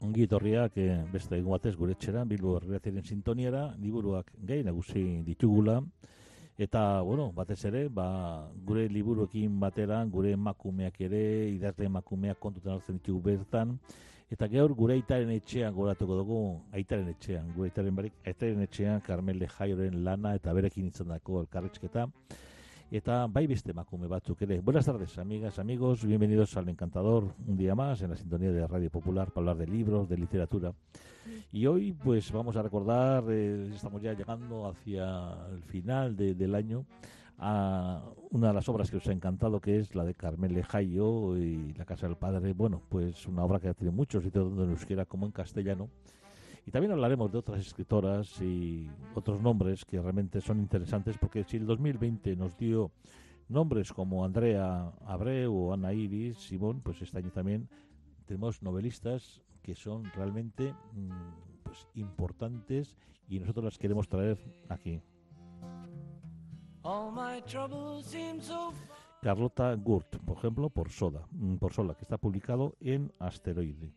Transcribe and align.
Ongi 0.00 0.24
etorriak 0.24 0.78
eh, 0.80 1.02
beste 1.12 1.36
egun 1.36 1.52
batez 1.52 1.74
gure 1.76 1.92
etxera, 1.92 2.22
Bilbo 2.24 2.54
Herriatiren 2.56 3.04
sintoniera, 3.04 3.66
liburuak 3.82 4.30
gehi 4.48 4.64
nagusi 4.64 5.02
ditugula, 5.26 5.74
eta, 6.56 7.02
bueno, 7.04 7.26
batez 7.36 7.58
ere, 7.68 7.82
ba, 7.92 8.06
gure 8.64 8.86
liburuekin 8.88 9.58
batera, 9.60 9.98
gure 10.14 10.32
emakumeak 10.38 10.96
ere, 11.04 11.20
idazle 11.52 11.90
emakumeak 11.90 12.40
kontutan 12.40 12.78
hartzen 12.78 12.96
ditugu 12.96 13.20
bertan, 13.28 13.76
eta 14.32 14.48
gaur 14.48 14.72
gure 14.78 14.96
aitaren 14.96 15.34
etxean 15.36 15.76
goratuko 15.76 16.16
dugu, 16.22 16.40
aitaren 16.80 17.12
etxean, 17.12 17.52
gure 17.56 17.68
aitaren 17.68 18.00
barik, 18.00 18.16
aitaren 18.24 18.64
etxean, 18.64 19.04
Carmele 19.04 19.52
Jaioren 19.52 20.00
lana 20.06 20.32
eta 20.40 20.56
berekin 20.56 20.88
izan 20.88 21.12
dako 21.12 21.42
elkarrizketa, 21.44 22.08
eta 22.90 23.26
bai 23.28 23.46
beste 23.46 23.72
batzuk. 23.72 24.38
Buenas 24.64 24.84
tardes, 24.84 25.16
amigas, 25.18 25.58
amigos, 25.60 26.04
bienvenidos 26.04 26.56
al 26.56 26.68
Encantador, 26.68 27.34
un 27.46 27.56
día 27.56 27.76
más 27.76 28.02
en 28.02 28.10
la 28.10 28.16
sintonía 28.16 28.50
de 28.50 28.66
Radio 28.66 28.90
Popular 28.90 29.28
para 29.28 29.50
hablar 29.50 29.64
de 29.64 29.72
libros, 29.72 30.08
de 30.08 30.16
literatura. 30.16 30.72
Y 31.52 31.66
hoy 31.66 31.92
pues 31.92 32.32
vamos 32.32 32.56
a 32.56 32.62
recordar, 32.62 33.24
eh, 33.28 33.70
estamos 33.72 34.02
ya 34.02 34.12
llegando 34.14 34.66
hacia 34.66 35.36
el 35.52 35.62
final 35.62 36.16
de, 36.16 36.34
del 36.34 36.54
año, 36.56 36.84
a 37.38 38.02
una 38.30 38.48
de 38.48 38.54
las 38.54 38.68
obras 38.68 38.90
que 38.90 38.96
os 38.96 39.06
ha 39.06 39.12
encantado, 39.12 39.60
que 39.60 39.78
es 39.78 39.94
la 39.94 40.04
de 40.04 40.14
Carmel 40.14 40.52
Lejayo 40.52 41.36
y 41.36 41.72
La 41.74 41.84
Casa 41.84 42.08
del 42.08 42.16
Padre. 42.16 42.52
Bueno, 42.54 42.82
pues 42.88 43.26
una 43.26 43.44
obra 43.44 43.60
que 43.60 43.68
ha 43.68 43.74
tenido 43.74 43.92
muchos 43.92 44.24
sitios 44.24 44.44
donde 44.44 44.66
nos 44.66 44.84
quiera 44.84 45.06
como 45.06 45.26
en 45.26 45.32
castellano. 45.32 45.88
Y 46.66 46.70
también 46.70 46.92
hablaremos 46.92 47.32
de 47.32 47.38
otras 47.38 47.60
escritoras 47.60 48.40
y 48.40 48.88
otros 49.14 49.40
nombres 49.40 49.84
que 49.84 50.00
realmente 50.00 50.40
son 50.40 50.58
interesantes, 50.58 51.16
porque 51.18 51.44
si 51.44 51.56
el 51.56 51.66
2020 51.66 52.36
nos 52.36 52.56
dio 52.56 52.90
nombres 53.48 53.92
como 53.92 54.24
Andrea 54.24 54.92
Abreu 55.04 55.54
o 55.54 55.72
Ana 55.72 55.92
Iris, 55.92 56.38
Simón, 56.38 56.80
pues 56.80 57.02
este 57.02 57.18
año 57.18 57.30
también 57.30 57.68
tenemos 58.26 58.62
novelistas 58.62 59.42
que 59.62 59.74
son 59.74 60.04
realmente 60.14 60.72
mm, 60.92 61.62
pues, 61.64 61.86
importantes 61.94 62.96
y 63.28 63.38
nosotros 63.38 63.64
las 63.64 63.78
queremos 63.78 64.08
traer 64.08 64.38
aquí. 64.68 65.00
Carlota 69.20 69.74
Gurt, 69.74 70.16
por 70.24 70.38
ejemplo, 70.38 70.70
por 70.70 70.90
Soda, 70.90 71.26
mm, 71.32 71.56
por 71.56 71.72
Sola, 71.72 71.94
que 71.94 72.02
está 72.02 72.16
publicado 72.16 72.76
en 72.80 73.12
Asteroide. 73.18 73.92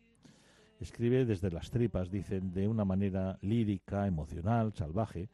Escribe 0.80 1.24
desde 1.24 1.50
las 1.50 1.70
tripas, 1.70 2.10
dicen, 2.10 2.52
de 2.52 2.66
una 2.66 2.84
manera 2.84 3.38
lírica, 3.42 4.06
emocional, 4.06 4.72
salvaje. 4.74 5.28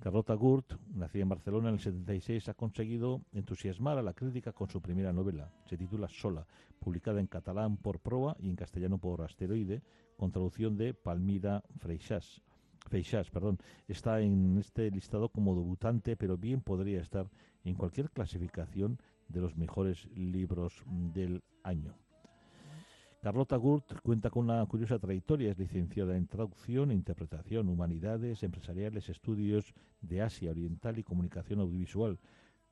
Carlota 0.00 0.34
Gurt, 0.34 0.74
nacida 0.94 1.22
en 1.22 1.28
Barcelona 1.28 1.68
en 1.68 1.74
el 1.74 1.80
76, 1.80 2.48
ha 2.48 2.54
conseguido 2.54 3.22
entusiasmar 3.32 3.98
a 3.98 4.02
la 4.02 4.12
crítica 4.12 4.52
con 4.52 4.68
su 4.68 4.80
primera 4.80 5.12
novela. 5.12 5.50
Se 5.64 5.76
titula 5.76 6.08
Sola, 6.08 6.46
publicada 6.78 7.20
en 7.20 7.26
catalán 7.26 7.78
por 7.78 8.00
Proa 8.00 8.36
y 8.38 8.48
en 8.48 8.56
castellano 8.56 8.98
por 8.98 9.22
Asteroide, 9.22 9.82
con 10.16 10.30
traducción 10.30 10.76
de 10.76 10.94
Palmira 10.94 11.62
Freixas. 11.78 12.42
Freixas, 12.88 13.30
perdón, 13.30 13.58
está 13.88 14.20
en 14.20 14.56
este 14.58 14.90
listado 14.90 15.30
como 15.30 15.54
debutante, 15.54 16.16
pero 16.16 16.36
bien 16.36 16.60
podría 16.60 17.00
estar 17.00 17.28
en 17.64 17.74
cualquier 17.74 18.10
clasificación 18.10 18.98
de 19.28 19.40
los 19.40 19.56
mejores 19.56 20.06
libros 20.14 20.84
del 20.86 21.42
año. 21.64 21.94
Carlota 23.26 23.56
Gurt 23.56 23.92
cuenta 24.04 24.30
con 24.30 24.44
una 24.44 24.64
curiosa 24.66 25.00
trayectoria, 25.00 25.50
es 25.50 25.58
licenciada 25.58 26.16
en 26.16 26.28
traducción, 26.28 26.92
interpretación, 26.92 27.68
humanidades, 27.68 28.44
empresariales, 28.44 29.08
estudios 29.08 29.74
de 30.00 30.22
Asia 30.22 30.52
Oriental 30.52 30.96
y 30.96 31.02
comunicación 31.02 31.58
audiovisual. 31.58 32.20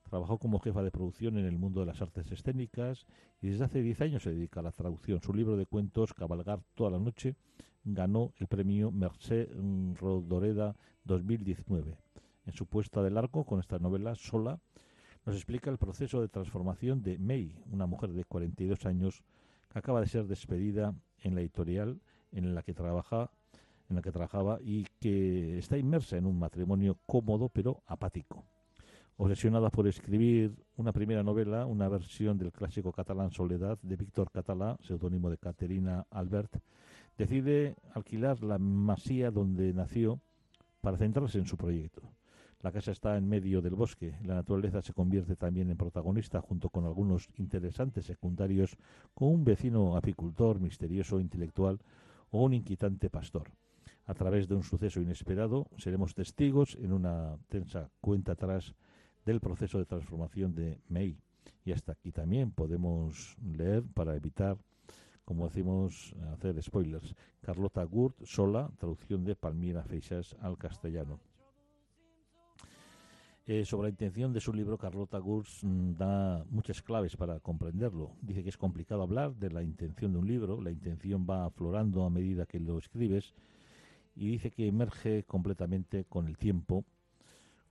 Trabajó 0.08 0.38
como 0.38 0.60
jefa 0.60 0.84
de 0.84 0.92
producción 0.92 1.38
en 1.38 1.46
el 1.46 1.58
mundo 1.58 1.80
de 1.80 1.86
las 1.86 2.00
artes 2.00 2.30
escénicas 2.30 3.04
y 3.42 3.48
desde 3.48 3.64
hace 3.64 3.82
10 3.82 4.00
años 4.02 4.22
se 4.22 4.30
dedica 4.30 4.60
a 4.60 4.62
la 4.62 4.70
traducción. 4.70 5.20
Su 5.20 5.34
libro 5.34 5.56
de 5.56 5.66
cuentos, 5.66 6.14
Cabalgar 6.14 6.60
toda 6.76 6.92
la 6.92 7.00
noche, 7.00 7.34
ganó 7.82 8.32
el 8.38 8.46
premio 8.46 8.92
Mercé 8.92 9.48
Rodoreda 10.00 10.76
2019. 11.02 11.98
En 12.46 12.52
su 12.52 12.66
puesta 12.66 13.02
del 13.02 13.18
arco 13.18 13.42
con 13.42 13.58
esta 13.58 13.80
novela, 13.80 14.14
Sola, 14.14 14.60
nos 15.26 15.34
explica 15.34 15.68
el 15.68 15.78
proceso 15.78 16.20
de 16.20 16.28
transformación 16.28 17.02
de 17.02 17.18
May, 17.18 17.56
una 17.72 17.86
mujer 17.86 18.12
de 18.12 18.24
42 18.24 18.86
años 18.86 19.24
acaba 19.74 20.00
de 20.00 20.06
ser 20.06 20.26
despedida 20.26 20.94
en 21.22 21.34
la 21.34 21.42
editorial 21.42 22.00
en 22.32 22.54
la 22.54 22.62
que 22.62 22.74
trabaja 22.74 23.30
en 23.88 23.96
la 23.96 24.02
que 24.02 24.12
trabajaba 24.12 24.58
y 24.62 24.86
que 25.00 25.58
está 25.58 25.76
inmersa 25.76 26.16
en 26.16 26.26
un 26.26 26.38
matrimonio 26.38 26.96
cómodo 27.06 27.48
pero 27.48 27.82
apático. 27.86 28.44
Obsesionada 29.16 29.70
por 29.70 29.86
escribir 29.86 30.56
una 30.76 30.92
primera 30.92 31.22
novela, 31.22 31.66
una 31.66 31.88
versión 31.88 32.36
del 32.38 32.50
clásico 32.50 32.92
catalán 32.92 33.30
Soledad 33.30 33.78
de 33.82 33.96
Víctor 33.96 34.30
Catalá, 34.32 34.76
seudónimo 34.80 35.30
de 35.30 35.38
Caterina 35.38 36.06
Albert, 36.10 36.56
decide 37.16 37.76
alquilar 37.92 38.42
la 38.42 38.58
masía 38.58 39.30
donde 39.30 39.72
nació 39.72 40.18
para 40.80 40.96
centrarse 40.96 41.38
en 41.38 41.46
su 41.46 41.56
proyecto. 41.56 42.02
La 42.64 42.72
casa 42.72 42.92
está 42.92 43.18
en 43.18 43.28
medio 43.28 43.60
del 43.60 43.74
bosque. 43.74 44.16
La 44.24 44.36
naturaleza 44.36 44.80
se 44.80 44.94
convierte 44.94 45.36
también 45.36 45.68
en 45.68 45.76
protagonista 45.76 46.40
junto 46.40 46.70
con 46.70 46.86
algunos 46.86 47.28
interesantes 47.36 48.06
secundarios, 48.06 48.78
con 49.12 49.28
un 49.28 49.44
vecino 49.44 49.98
apicultor 49.98 50.58
misterioso 50.60 51.20
intelectual 51.20 51.78
o 52.30 52.42
un 52.42 52.54
inquietante 52.54 53.10
pastor. 53.10 53.50
A 54.06 54.14
través 54.14 54.48
de 54.48 54.54
un 54.54 54.62
suceso 54.62 55.02
inesperado 55.02 55.66
seremos 55.76 56.14
testigos 56.14 56.78
en 56.80 56.94
una 56.94 57.36
tensa 57.50 57.90
cuenta 58.00 58.32
atrás 58.32 58.74
del 59.26 59.40
proceso 59.40 59.76
de 59.76 59.84
transformación 59.84 60.54
de 60.54 60.80
May. 60.88 61.18
Y 61.66 61.72
hasta 61.72 61.92
aquí 61.92 62.12
también 62.12 62.50
podemos 62.50 63.36
leer 63.42 63.84
para 63.92 64.16
evitar, 64.16 64.56
como 65.26 65.48
decimos, 65.48 66.14
hacer 66.32 66.62
spoilers. 66.62 67.14
Carlota 67.42 67.84
Gurt, 67.84 68.24
sola, 68.24 68.70
traducción 68.78 69.22
de 69.22 69.36
Palmira 69.36 69.84
Feixas 69.84 70.34
al 70.40 70.56
castellano. 70.56 71.20
Eh, 73.46 73.66
sobre 73.66 73.88
la 73.88 73.90
intención 73.90 74.32
de 74.32 74.40
su 74.40 74.54
libro, 74.54 74.78
Carlota 74.78 75.18
Gurs 75.18 75.62
mm, 75.62 75.92
da 75.98 76.44
muchas 76.48 76.80
claves 76.80 77.14
para 77.14 77.40
comprenderlo. 77.40 78.16
Dice 78.22 78.42
que 78.42 78.48
es 78.48 78.56
complicado 78.56 79.02
hablar 79.02 79.34
de 79.34 79.50
la 79.50 79.62
intención 79.62 80.12
de 80.12 80.18
un 80.18 80.26
libro, 80.26 80.62
la 80.62 80.70
intención 80.70 81.26
va 81.28 81.44
aflorando 81.44 82.04
a 82.04 82.10
medida 82.10 82.46
que 82.46 82.58
lo 82.58 82.78
escribes 82.78 83.34
y 84.16 84.28
dice 84.28 84.50
que 84.50 84.66
emerge 84.66 85.24
completamente 85.24 86.06
con 86.06 86.26
el 86.26 86.38
tiempo 86.38 86.86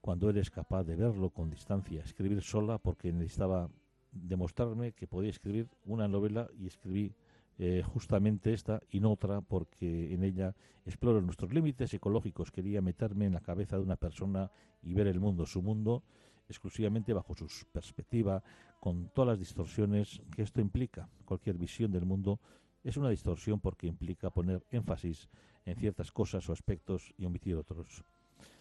cuando 0.00 0.30
eres 0.30 0.48
capaz 0.48 0.84
de 0.84 0.94
verlo 0.94 1.30
con 1.30 1.50
distancia, 1.50 2.02
escribir 2.02 2.40
sola 2.42 2.78
porque 2.78 3.12
necesitaba 3.12 3.68
demostrarme 4.12 4.92
que 4.92 5.08
podía 5.08 5.30
escribir 5.30 5.68
una 5.86 6.06
novela 6.06 6.48
y 6.56 6.68
escribí 6.68 7.14
eh, 7.58 7.82
justamente 7.84 8.52
esta 8.52 8.82
y 8.90 9.00
no 9.00 9.12
otra 9.12 9.40
porque 9.40 10.12
en 10.12 10.24
ella 10.24 10.54
exploro 10.84 11.20
nuestros 11.20 11.52
límites 11.52 11.90
psicológicos. 11.90 12.50
Quería 12.50 12.82
meterme 12.82 13.26
en 13.26 13.34
la 13.34 13.40
cabeza 13.40 13.76
de 13.76 13.82
una 13.82 13.96
persona 13.96 14.50
y 14.82 14.94
ver 14.94 15.06
el 15.06 15.20
mundo, 15.20 15.46
su 15.46 15.62
mundo, 15.62 16.02
exclusivamente 16.48 17.12
bajo 17.12 17.34
su 17.34 17.48
perspectiva, 17.72 18.42
con 18.80 19.08
todas 19.14 19.28
las 19.28 19.38
distorsiones 19.38 20.20
que 20.34 20.42
esto 20.42 20.60
implica. 20.60 21.08
Cualquier 21.24 21.56
visión 21.56 21.90
del 21.90 22.04
mundo 22.04 22.40
es 22.82 22.96
una 22.96 23.08
distorsión 23.08 23.60
porque 23.60 23.86
implica 23.86 24.30
poner 24.30 24.62
énfasis 24.70 25.28
en 25.64 25.76
ciertas 25.76 26.12
cosas 26.12 26.48
o 26.48 26.52
aspectos 26.52 27.14
y 27.16 27.24
omitir 27.24 27.56
otros. 27.56 28.04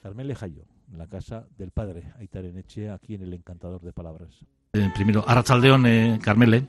Carmel 0.02 0.28
Lejayo, 0.28 0.66
la 0.96 1.08
casa 1.08 1.48
del 1.58 1.72
padre 1.72 2.14
Aitaren 2.18 2.58
Echea, 2.58 2.94
aquí 2.94 3.16
en 3.16 3.24
el 3.24 3.34
Encantador 3.34 3.82
de 3.82 3.92
Palabras. 3.92 4.46
Eh, 4.76 4.90
primero, 4.92 5.24
Arratzaldeon, 5.28 5.86
eh, 5.86 6.20
Carmele. 6.20 6.64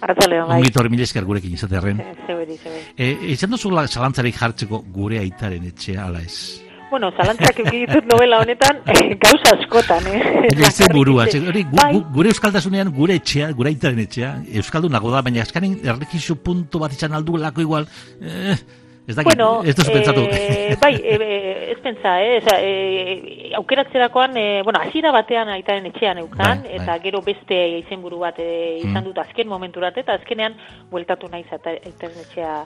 Arratzaldeon, 0.00 0.48
bai. 0.48 0.56
Ongito 0.58 0.80
hori 0.80 0.90
mila 0.90 1.04
esker 1.04 1.22
gurekin 1.22 1.52
izatearen. 1.54 2.00
Eh, 2.02 2.14
Zeberi, 2.26 2.56
zeberi. 2.58 2.80
Eh, 2.96 3.30
izan 3.30 3.54
duzula 3.54 3.84
zalantzarik 3.86 4.34
jartzeko 4.34 4.80
gure 4.96 5.20
aitaren 5.20 5.68
etxea 5.68 6.08
ala 6.08 6.24
ez? 6.26 6.64
Bueno, 6.90 7.12
zalantzak 7.14 7.60
ditut 7.70 8.10
novela 8.10 8.40
honetan, 8.42 8.82
eh, 8.90 9.14
gauza 9.22 9.54
askotan, 9.54 10.02
eh? 10.10 10.48
Ez 10.66 10.88
burua, 10.90 11.28
ze, 11.30 11.38
hori, 11.46 11.62
gu, 11.62 11.78
Bai. 11.78 11.92
gu, 11.94 12.02
gure 12.16 12.34
euskaldasunean 12.34 12.90
gure 12.90 13.20
etxea, 13.22 13.52
gure 13.52 13.70
aitaren 13.70 14.02
etxea, 14.02 14.32
euskaldunago 14.58 15.14
da, 15.14 15.22
baina 15.22 15.46
eskanen 15.46 15.78
errekizu 15.84 16.40
puntu 16.42 16.82
bat 16.82 16.98
izan 16.98 17.14
alduelako 17.14 17.62
igual, 17.62 17.86
eh, 18.20 18.58
ez 19.06 19.14
dakit, 19.16 19.34
Bueno, 19.36 19.62
ez 19.64 19.74
duzu 19.76 19.92
pentsatu. 19.92 20.20
eh, 20.30 20.76
bai, 20.80 20.94
eh, 20.96 21.72
ez 21.72 21.78
pentsa, 21.80 22.22
eh, 22.22 22.36
eza, 22.38 22.56
eh, 22.60 23.52
aukeratzerakoan, 23.56 24.36
eh, 24.36 24.62
bueno, 24.64 24.80
hasiera 24.80 25.10
batean 25.12 25.48
aitaren 25.48 25.86
etxean 25.86 26.18
eukan, 26.18 26.62
Bai, 26.62 26.68
bai. 26.68 26.82
eta 26.82 26.98
gero 27.02 27.20
beste 27.20 27.58
izenburu 27.78 28.18
bat 28.20 28.38
eh, 28.38 28.78
izan 28.80 29.02
Mm. 29.02 29.04
dut 29.04 29.18
azken 29.18 29.48
momenturat, 29.48 29.96
eta 29.98 30.14
azkenean 30.14 30.54
bueltatu 30.90 31.28
naiz 31.28 31.46
aita- 31.52 31.76
aitaren 31.84 32.18
etxea 32.24 32.64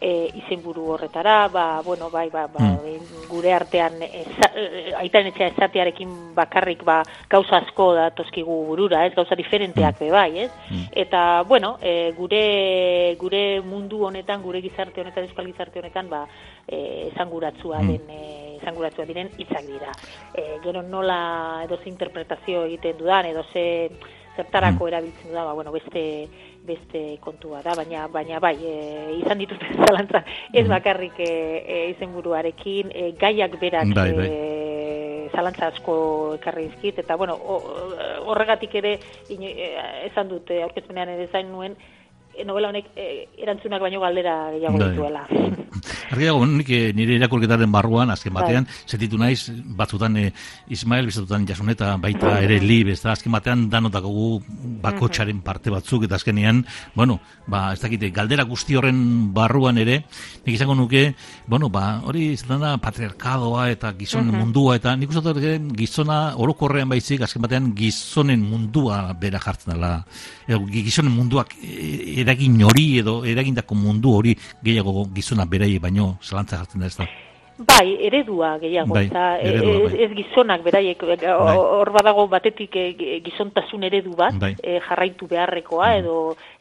e, 0.00 0.30
izenburu 0.34 0.86
horretara, 0.94 1.48
ba, 1.48 1.80
bueno, 1.84 2.10
bai, 2.10 2.28
ba, 2.30 2.46
ba, 2.46 2.60
mm. 2.60 3.28
gure 3.28 3.52
artean 3.54 4.00
eza, 4.02 4.50
aitaren 5.00 5.30
etxea 5.32 5.52
esatearekin 5.52 6.12
bakarrik 6.34 6.84
ba, 6.84 7.02
gauza 7.30 7.60
asko 7.62 7.92
da 7.94 8.08
toskigu 8.16 8.60
burura, 8.68 9.04
ez, 9.06 9.14
gauza 9.14 9.36
diferenteak 9.38 9.96
mm. 9.96 10.00
be 10.00 10.10
bai, 10.10 10.30
ez? 10.46 10.50
Mm. 10.70 10.86
Eta, 11.04 11.42
bueno, 11.48 11.76
e, 11.80 12.12
gure, 12.16 13.16
gure 13.20 13.44
mundu 13.64 14.04
honetan, 14.08 14.42
gure 14.42 14.62
gizarte 14.64 15.00
honetan, 15.00 15.28
euskal 15.28 15.46
gizarte 15.50 15.80
honetan, 15.80 16.10
ba, 16.10 16.24
e, 16.66 17.10
esanguratzua 17.12 17.82
mm. 17.82 17.88
den, 17.88 18.10
e, 18.10 18.58
esanguratzua 18.62 19.06
diren 19.08 19.30
hitzak 19.38 19.66
dira. 19.68 19.92
E, 20.34 20.58
gero 20.64 20.82
nola 20.82 21.62
edo 21.64 21.78
interpretazio 21.84 22.64
egiten 22.64 22.98
dudan, 22.98 23.26
edo 23.26 23.44
ze 23.52 23.64
zertarako 24.36 24.84
mm. 24.84 24.88
erabiltzen 24.88 25.32
da, 25.32 25.44
ba, 25.44 25.52
bueno, 25.52 25.72
beste 25.72 26.28
beste 26.64 27.02
kontua 27.20 27.60
da, 27.64 27.74
baina 27.76 28.06
baina 28.08 28.40
bai, 28.40 28.54
e, 28.56 28.74
izan 29.20 29.40
ditut 29.40 29.62
zalantza, 29.86 30.24
ez 30.52 30.64
mm. 30.64 30.72
bakarrik 30.72 31.20
e, 31.20 31.30
e, 31.60 31.80
izenburuarekin, 31.94 32.92
e, 32.94 33.10
gaiak 33.20 33.58
berak 33.60 33.92
bai, 33.96 34.10
bai. 34.16 34.28
E, 34.28 35.28
zalantza 35.34 35.68
asko 35.72 35.96
ekarri 36.38 36.68
izkit, 36.70 37.00
eta 37.02 37.16
bueno, 37.20 37.36
horregatik 38.30 38.74
ere, 38.80 38.96
ino, 39.34 39.50
e, 39.50 39.70
esan 40.08 40.30
dute, 40.30 40.62
aurkezpenean 40.64 41.14
ere 41.16 41.28
zain 41.32 41.50
nuen, 41.52 41.76
novela 42.44 42.68
honek 42.72 42.90
e, 42.96 43.28
erantzunak 43.38 43.80
baino 43.80 44.00
galdera 44.00 44.50
gehiago 44.56 44.78
bai. 44.78 44.90
dituela. 44.90 45.26
Argiago, 46.14 46.44
nik 46.46 46.68
eh, 46.70 46.92
nire 46.94 47.16
irakurketaren 47.18 47.70
barruan, 47.72 48.10
azken 48.12 48.32
bai. 48.34 48.44
batean, 48.44 48.66
bai. 48.68 48.88
zetitu 48.88 49.18
naiz, 49.18 49.50
batzutan 49.78 50.16
eh, 50.20 50.30
Ismael, 50.74 51.08
bizatutan 51.10 51.46
jasuneta, 51.48 51.94
baita 52.00 52.28
bai. 52.28 52.44
ere 52.46 52.58
li, 52.62 52.80
ez 52.90 53.00
azken 53.10 53.32
batean 53.34 53.66
danotako 53.72 54.12
gu 54.14 54.28
bakotxaren 54.84 55.40
parte 55.44 55.72
batzuk, 55.74 56.04
eta 56.06 56.18
azkenean, 56.20 56.62
bueno, 56.94 57.18
ba, 57.46 57.72
ez 57.74 57.80
dakite, 57.82 58.10
galdera 58.14 58.44
guzti 58.48 58.76
horren 58.78 59.00
barruan 59.34 59.78
ere, 59.82 60.02
nik 60.44 60.54
izango 60.54 60.76
nuke, 60.78 61.06
bueno, 61.50 61.70
ba, 61.72 62.00
hori 62.04 62.30
izaten 62.34 62.62
da 62.62 62.76
patriarkadoa 62.82 63.68
eta 63.74 63.92
gizon 63.98 64.30
mundua, 64.34 64.76
eta 64.80 64.94
nik 64.96 65.10
uste 65.10 65.56
gizona 65.78 66.20
orokorrean 66.40 66.90
baizik, 66.92 67.24
azken 67.24 67.42
batean 67.44 67.72
gizonen 67.76 68.44
mundua 68.44 69.00
bera 69.20 69.40
jartzen 69.42 69.74
dela, 69.74 69.96
gizonen 70.70 71.12
munduak 71.14 71.56
eragin 72.24 72.56
hori 72.64 72.86
edo 73.02 73.20
eragindako 73.34 73.78
mundu 73.84 74.16
hori 74.18 74.34
gehiago 74.64 75.06
gizona 75.14 75.46
berai 75.46 75.78
baino 75.78 76.16
zalantza 76.22 76.58
jartzen 76.60 76.80
da 76.80 76.90
ez 76.92 76.96
da. 76.96 77.08
Bai, 77.54 77.94
eredua 78.02 78.56
gehiago, 78.58 78.96
bai, 78.96 79.04
eredua, 79.06 79.74
ez, 79.86 79.92
bai. 79.92 79.98
ez 80.02 80.10
gizonak 80.18 80.62
beraiek, 80.66 81.02
bai. 81.06 81.54
hor 81.54 81.90
badago 81.94 82.24
batetik 82.26 82.74
e, 82.74 83.20
gizontasun 83.22 83.84
eredu 83.86 84.16
bat, 84.18 84.34
bai. 84.42 84.56
e, 84.58 84.80
jarraitu 84.82 85.28
beharrekoa, 85.30 85.92
mm. 85.92 86.00
edo, 86.00 86.16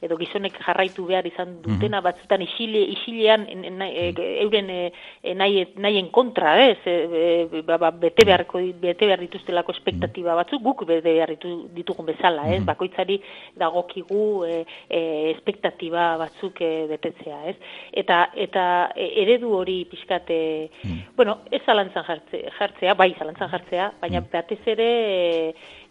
edo 0.06 0.18
gizonek 0.19 0.60
jarraitu 0.62 1.07
behar 1.10 1.25
izan 1.25 1.56
mhm. 1.56 1.63
dutena, 1.66 1.98
mm 1.98 2.04
batzutan 2.04 2.42
isile, 2.44 2.81
isilean 2.92 3.45
e, 3.48 4.10
euren 4.44 4.69
e, 4.69 5.34
nahi, 5.40 5.63
nahien 5.80 6.10
kontra, 6.12 6.51
ez, 6.62 6.78
e, 6.86 7.62
ba, 7.66 7.78
ba, 7.80 7.89
bete, 7.96 8.25
beharko, 8.28 8.60
bete 8.81 9.07
behar 9.07 9.24
dituztelako 9.24 9.72
espektatiba 9.74 10.36
batzuk, 10.36 10.62
guk 10.62 10.84
bete 10.89 11.06
behar 11.07 11.31
ditugun 11.74 12.12
bezala, 12.12 12.50
ez, 12.51 12.60
mm 12.60 12.69
bakoitzari 12.74 13.18
dagokigu 13.60 14.24
e, 14.48 14.60
e, 14.89 15.01
espektatiba 15.34 16.13
batzuk 16.22 16.62
e, 16.63 16.72
betetzea, 16.92 17.39
ez, 17.50 17.57
eta, 18.04 18.25
eta 18.46 18.66
eredu 18.96 19.56
hori 19.57 19.81
pixkate, 19.89 20.39
Mm. 20.83 21.15
Bueno, 21.15 21.38
ez 21.51 21.62
zalantzan 21.65 22.03
jartzea, 22.03 22.94
bai 23.00 23.13
zalantzan 23.18 23.50
jartzea, 23.50 23.91
baina 24.01 24.19
mm. 24.19 24.31
batez 24.33 24.59
ere 24.68 24.89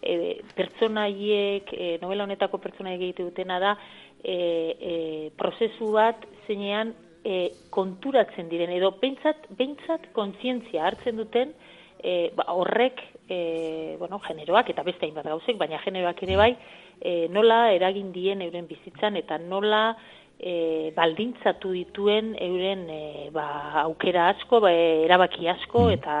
e, 0.01 0.17
pertsonaiek, 0.55 1.73
e, 1.73 1.87
novela 2.01 2.27
honetako 2.27 2.59
pertsonaiek 2.61 3.01
egite 3.01 3.25
dutena 3.25 3.59
da, 3.63 3.73
e, 4.21 4.35
e, 4.35 4.93
prozesu 5.37 5.89
bat 5.95 6.27
zeinean 6.45 6.93
e, 7.25 7.49
konturatzen 7.73 8.51
diren, 8.51 8.73
edo 8.75 8.93
behintzat, 9.01 9.49
behintzat 9.57 10.11
kontzientzia 10.13 10.85
hartzen 10.85 11.17
duten, 11.17 11.55
e, 12.03 12.29
ba, 12.37 12.45
horrek, 12.53 13.01
e, 13.27 13.95
bueno, 13.97 14.19
generoak 14.21 14.69
eta 14.69 14.85
beste 14.85 15.07
hainbat 15.07 15.31
gauzek, 15.31 15.57
baina 15.57 15.81
generoak 15.81 16.21
ere 16.27 16.37
bai, 16.37 16.51
e, 16.99 17.27
nola 17.33 17.71
eragin 17.73 18.11
dien 18.13 18.43
euren 18.45 18.67
bizitzan, 18.69 19.17
eta 19.17 19.39
nola 19.41 19.95
e, 20.43 20.91
baldintzatu 20.95 21.71
dituen 21.71 22.33
euren 22.43 22.83
e, 22.91 23.29
ba, 23.33 23.47
aukera 23.85 24.27
asko, 24.33 24.59
ba, 24.63 24.71
erabaki 25.07 25.47
asko 25.55 25.87
mm. 25.87 25.95
eta 25.97 26.17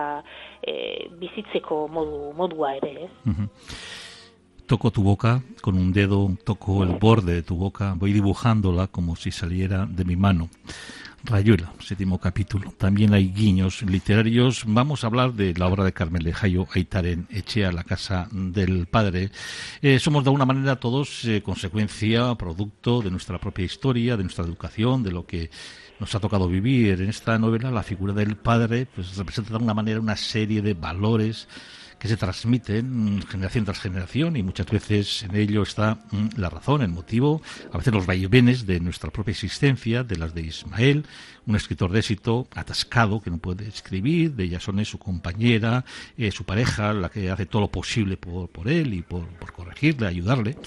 e, 0.63 0.75
bizitzeko 1.19 1.83
modu, 1.91 2.31
modua 2.39 2.75
ere, 2.79 2.95
ez? 3.09 3.13
Mm 3.27 3.51
Toco 4.73 4.89
tu 4.89 5.03
boca 5.03 5.43
con 5.61 5.77
un 5.77 5.93
dedo, 5.93 6.35
toco 6.43 6.81
el 6.83 6.97
borde 6.97 7.35
de 7.35 7.43
tu 7.43 7.55
boca, 7.55 7.93
voy 7.95 8.11
dibujándola 8.11 8.87
como 8.87 9.15
si 9.15 9.29
saliera 9.29 9.85
de 9.85 10.03
mi 10.03 10.15
mano. 10.15 10.49
Rayuela, 11.23 11.71
séptimo 11.79 12.19
capítulo. 12.19 12.73
También 12.75 13.13
hay 13.13 13.27
guiños 13.27 13.83
literarios. 13.83 14.63
Vamos 14.65 15.03
a 15.03 15.07
hablar 15.07 15.33
de 15.33 15.53
la 15.53 15.67
obra 15.67 15.83
de 15.83 15.93
Carmen 15.93 16.23
Lejayo, 16.23 16.65
Aitaren 16.73 17.27
Echea, 17.29 17.71
La 17.71 17.83
casa 17.83 18.27
del 18.31 18.87
padre. 18.87 19.29
Eh, 19.83 19.99
somos 19.99 20.23
de 20.23 20.29
alguna 20.31 20.45
manera 20.45 20.77
todos 20.77 21.23
eh, 21.25 21.43
consecuencia, 21.43 22.33
producto 22.33 23.03
de 23.03 23.11
nuestra 23.11 23.37
propia 23.37 23.65
historia, 23.65 24.17
de 24.17 24.23
nuestra 24.23 24.43
educación, 24.43 25.03
de 25.03 25.11
lo 25.11 25.27
que 25.27 25.51
nos 25.99 26.15
ha 26.15 26.19
tocado 26.19 26.47
vivir. 26.47 26.99
En 26.99 27.09
esta 27.09 27.37
novela, 27.37 27.69
la 27.69 27.83
figura 27.83 28.13
del 28.13 28.37
padre 28.37 28.87
pues, 28.87 29.15
representa 29.17 29.51
de 29.51 29.57
alguna 29.57 29.75
manera 29.75 29.99
una 29.99 30.17
serie 30.17 30.63
de 30.63 30.73
valores 30.73 31.47
que 32.03 32.09
se 32.09 32.17
transmiten 32.17 33.21
generación 33.29 33.63
tras 33.63 33.79
generación 33.79 34.35
y 34.35 34.43
muchas 34.43 34.67
veces 34.67 35.23
en 35.23 35.37
ello 35.37 35.63
está 35.63 35.99
mm, 36.11 36.31
la 36.35 36.49
razón, 36.49 36.81
el 36.81 36.89
motivo, 36.89 37.41
a 37.71 37.77
veces 37.77 37.93
los 37.93 38.05
vaivenes 38.05 38.65
de 38.65 38.81
nuestra 38.81 39.09
propia 39.09 39.31
existencia, 39.31 40.03
de 40.03 40.17
las 40.17 40.33
de 40.33 40.41
Ismael, 40.41 41.05
un 41.45 41.55
escritor 41.55 41.91
de 41.91 41.99
éxito 41.99 42.47
atascado 42.55 43.21
que 43.21 43.29
no 43.29 43.37
puede 43.37 43.67
escribir, 43.67 44.33
de 44.33 44.49
Yasone 44.49 44.85
su 44.85 44.97
compañera, 44.97 45.83
eh, 46.17 46.31
su 46.31 46.43
pareja, 46.43 46.93
la 46.93 47.09
que 47.09 47.29
hace 47.29 47.45
todo 47.45 47.63
lo 47.63 47.71
posible 47.71 48.17
por, 48.17 48.49
por 48.49 48.67
él 48.67 48.93
y 48.93 49.01
por, 49.01 49.27
por, 49.27 49.53
corregirle, 49.53 50.07
ayudarle, 50.07 50.57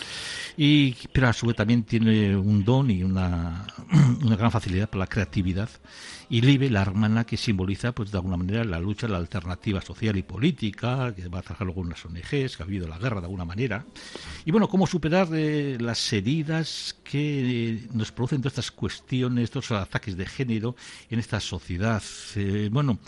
y, 0.56 0.94
pero 1.12 1.28
a 1.28 1.32
su 1.32 1.46
vez 1.46 1.56
también 1.56 1.84
tiene 1.84 2.36
un 2.36 2.64
don 2.64 2.90
y 2.90 3.02
una, 3.02 3.66
una 4.22 4.36
gran 4.36 4.50
facilidad 4.50 4.88
para 4.88 5.00
la 5.00 5.06
creatividad 5.06 5.70
y 6.28 6.40
Libe, 6.40 6.70
la 6.70 6.82
hermana 6.82 7.24
que 7.24 7.36
simboliza, 7.36 7.92
pues 7.92 8.10
de 8.10 8.18
alguna 8.18 8.36
manera, 8.36 8.64
la 8.64 8.80
lucha, 8.80 9.06
la 9.06 9.18
alternativa 9.18 9.80
social 9.80 10.16
y 10.16 10.22
política, 10.22 11.14
que 11.14 11.28
va 11.28 11.38
a 11.38 11.42
trabajar 11.42 11.66
luego 11.66 11.82
en 11.82 11.90
las 11.90 12.04
ONGs, 12.04 12.56
que 12.56 12.62
ha 12.62 12.64
habido 12.64 12.88
la 12.88 12.98
guerra 12.98 13.20
de 13.20 13.26
alguna 13.26 13.44
manera. 13.44 13.84
Y 14.44 14.50
bueno, 14.50 14.68
cómo 14.68 14.88
superar 14.88 15.28
eh, 15.32 15.76
las 15.80 16.12
heridas 16.12 16.96
que 17.10 17.78
nos 17.92 18.12
producen 18.12 18.40
todas 18.40 18.54
estas 18.54 18.70
cuestiones, 18.70 19.44
estos 19.44 19.70
ataques 19.72 20.16
de 20.16 20.26
género 20.26 20.76
en 21.10 21.18
esta 21.18 21.40
sociedad. 21.40 22.02
Eh, 22.34 22.68
bueno, 22.70 22.98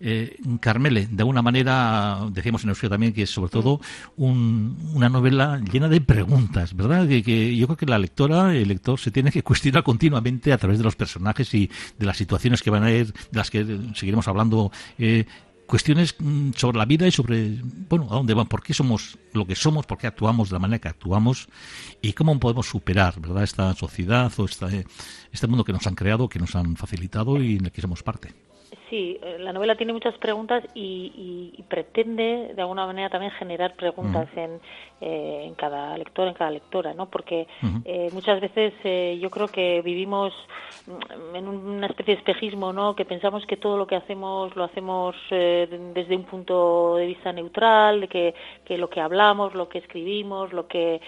eh, 0.00 0.36
Carmele, 0.60 1.06
de 1.06 1.22
alguna 1.22 1.42
manera, 1.42 2.26
decíamos 2.30 2.64
en 2.64 2.70
Euskera 2.70 2.90
también 2.90 3.12
que 3.12 3.22
es 3.22 3.30
sobre 3.30 3.50
todo 3.50 3.80
una 4.16 5.08
novela 5.08 5.60
llena 5.70 5.88
de 5.88 6.00
preguntas, 6.00 6.74
¿verdad? 6.74 7.06
Que, 7.06 7.56
yo 7.56 7.66
creo 7.66 7.76
que 7.76 7.86
la 7.86 7.98
lectora, 7.98 8.54
el 8.54 8.68
lector, 8.68 8.98
se 8.98 9.10
tiene 9.10 9.30
que 9.30 9.42
cuestionar 9.42 9.82
continuamente 9.82 10.52
a 10.52 10.58
través 10.58 10.78
de 10.78 10.84
los 10.84 10.96
personajes 10.96 11.52
y 11.54 11.70
de 11.98 12.06
las 12.06 12.16
situaciones 12.16 12.62
que 12.62 12.70
van 12.70 12.84
a 12.84 12.90
ir, 12.90 13.12
de 13.12 13.38
las 13.38 13.50
que 13.50 13.64
seguiremos 13.94 14.26
hablando. 14.28 14.72
Eh, 14.98 15.26
cuestiones 15.72 16.14
mm, 16.18 16.50
sobre 16.54 16.76
la 16.76 16.84
vida 16.84 17.06
y 17.06 17.10
sobre, 17.10 17.56
bueno, 17.88 18.06
a 18.10 18.16
dónde 18.16 18.34
van, 18.34 18.46
por 18.46 18.62
qué 18.62 18.74
somos 18.74 19.16
lo 19.32 19.46
que 19.46 19.54
somos, 19.54 19.86
por 19.86 19.96
qué 19.96 20.06
actuamos 20.06 20.50
de 20.50 20.56
la 20.56 20.58
manera 20.58 20.78
que 20.78 20.88
actuamos 20.88 21.48
y 22.02 22.12
cómo 22.12 22.38
podemos 22.38 22.66
superar, 22.66 23.18
¿verdad?, 23.18 23.42
esta 23.42 23.74
sociedad 23.74 24.30
o 24.36 24.44
este, 24.44 24.84
este 25.32 25.46
mundo 25.46 25.64
que 25.64 25.72
nos 25.72 25.86
han 25.86 25.94
creado, 25.94 26.28
que 26.28 26.38
nos 26.38 26.54
han 26.56 26.76
facilitado 26.76 27.42
y 27.42 27.56
en 27.56 27.64
el 27.64 27.72
que 27.72 27.80
somos 27.80 28.02
parte. 28.02 28.34
Sí, 28.92 29.18
eh, 29.22 29.38
la 29.38 29.54
novela 29.54 29.74
tiene 29.74 29.94
muchas 29.94 30.18
preguntas 30.18 30.62
y, 30.74 31.64
pretende, 31.66 32.52
de 32.54 32.60
alguna 32.60 32.84
manera, 32.84 33.08
también 33.08 33.32
generar 33.32 33.74
preguntas 33.74 34.28
en, 34.36 34.60
eh, 35.00 35.44
en, 35.46 35.54
cada 35.54 35.96
lector, 35.96 36.28
en 36.28 36.34
cada 36.34 36.50
lectora, 36.50 36.92
¿no? 36.92 37.06
Porque 37.06 37.46
eh, 37.86 38.10
muchas 38.12 38.38
veces 38.42 38.74
yo 39.18 39.30
creo 39.30 39.48
que 39.48 39.80
vivimos 39.80 40.34
mm, 40.86 41.36
en 41.36 41.48
una 41.48 41.86
especie 41.86 42.16
de 42.16 42.18
espejismo, 42.18 42.74
¿no? 42.74 42.94
Que 42.94 43.06
pensamos 43.06 43.46
que 43.46 43.56
todo 43.56 43.78
lo 43.78 43.86
que 43.86 43.96
hacemos 43.96 44.54
lo 44.56 44.64
hacemos 44.64 45.16
desde 45.30 46.14
un 46.14 46.24
punto 46.24 46.96
de 46.96 47.06
vista 47.06 47.32
neutral, 47.32 48.02
de 48.02 48.08
que, 48.08 48.34
que, 48.66 48.76
lo 48.76 48.90
que 48.90 49.00
hablamos, 49.00 49.54
lo 49.54 49.70
que 49.70 49.78
escribimos, 49.78 50.52
lo 50.52 50.66
que, 50.66 51.00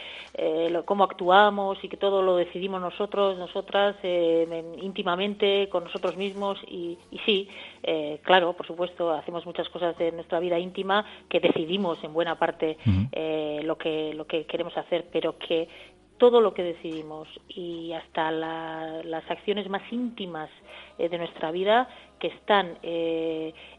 lo, 0.71 0.87
cómo 0.87 1.05
actuamos 1.05 1.77
y 1.85 1.91
que 1.91 1.99
todo 1.99 2.23
lo 2.23 2.37
decidimos 2.37 2.81
nosotros, 2.81 3.37
nosotras, 3.37 3.95
íntimamente, 4.03 5.69
con 5.69 5.85
nosotros 5.85 6.17
mismos 6.17 6.59
y, 6.67 6.97
y 7.11 7.19
sí, 7.27 7.49
eh, 7.87 8.21
claro, 8.23 8.55
por 8.55 8.67
supuesto, 8.67 9.13
hacemos 9.13 9.45
muchas 9.45 9.69
cosas 9.69 9.97
de 9.99 10.11
nuestra 10.11 10.41
vida 10.41 10.59
íntima 10.59 11.05
que 11.29 11.39
decidimos 11.39 12.03
en 12.03 12.15
buena 12.15 12.39
parte 12.39 12.79
eh, 13.13 13.61
lo 13.63 13.77
que 13.77 14.15
lo 14.15 14.27
que 14.27 14.47
queremos 14.47 14.75
hacer, 14.79 15.07
pero 15.13 15.37
que 15.39 15.69
todo 16.17 16.41
lo 16.41 16.55
que 16.55 16.63
decidimos 16.63 17.29
y 17.47 17.93
hasta 17.93 18.31
las 18.31 19.31
acciones 19.31 19.69
más 19.69 19.83
íntimas 19.93 20.49
eh, 20.97 21.11
de 21.11 21.19
nuestra 21.19 21.51
vida 21.51 21.89
que 22.19 22.29
están 22.29 22.79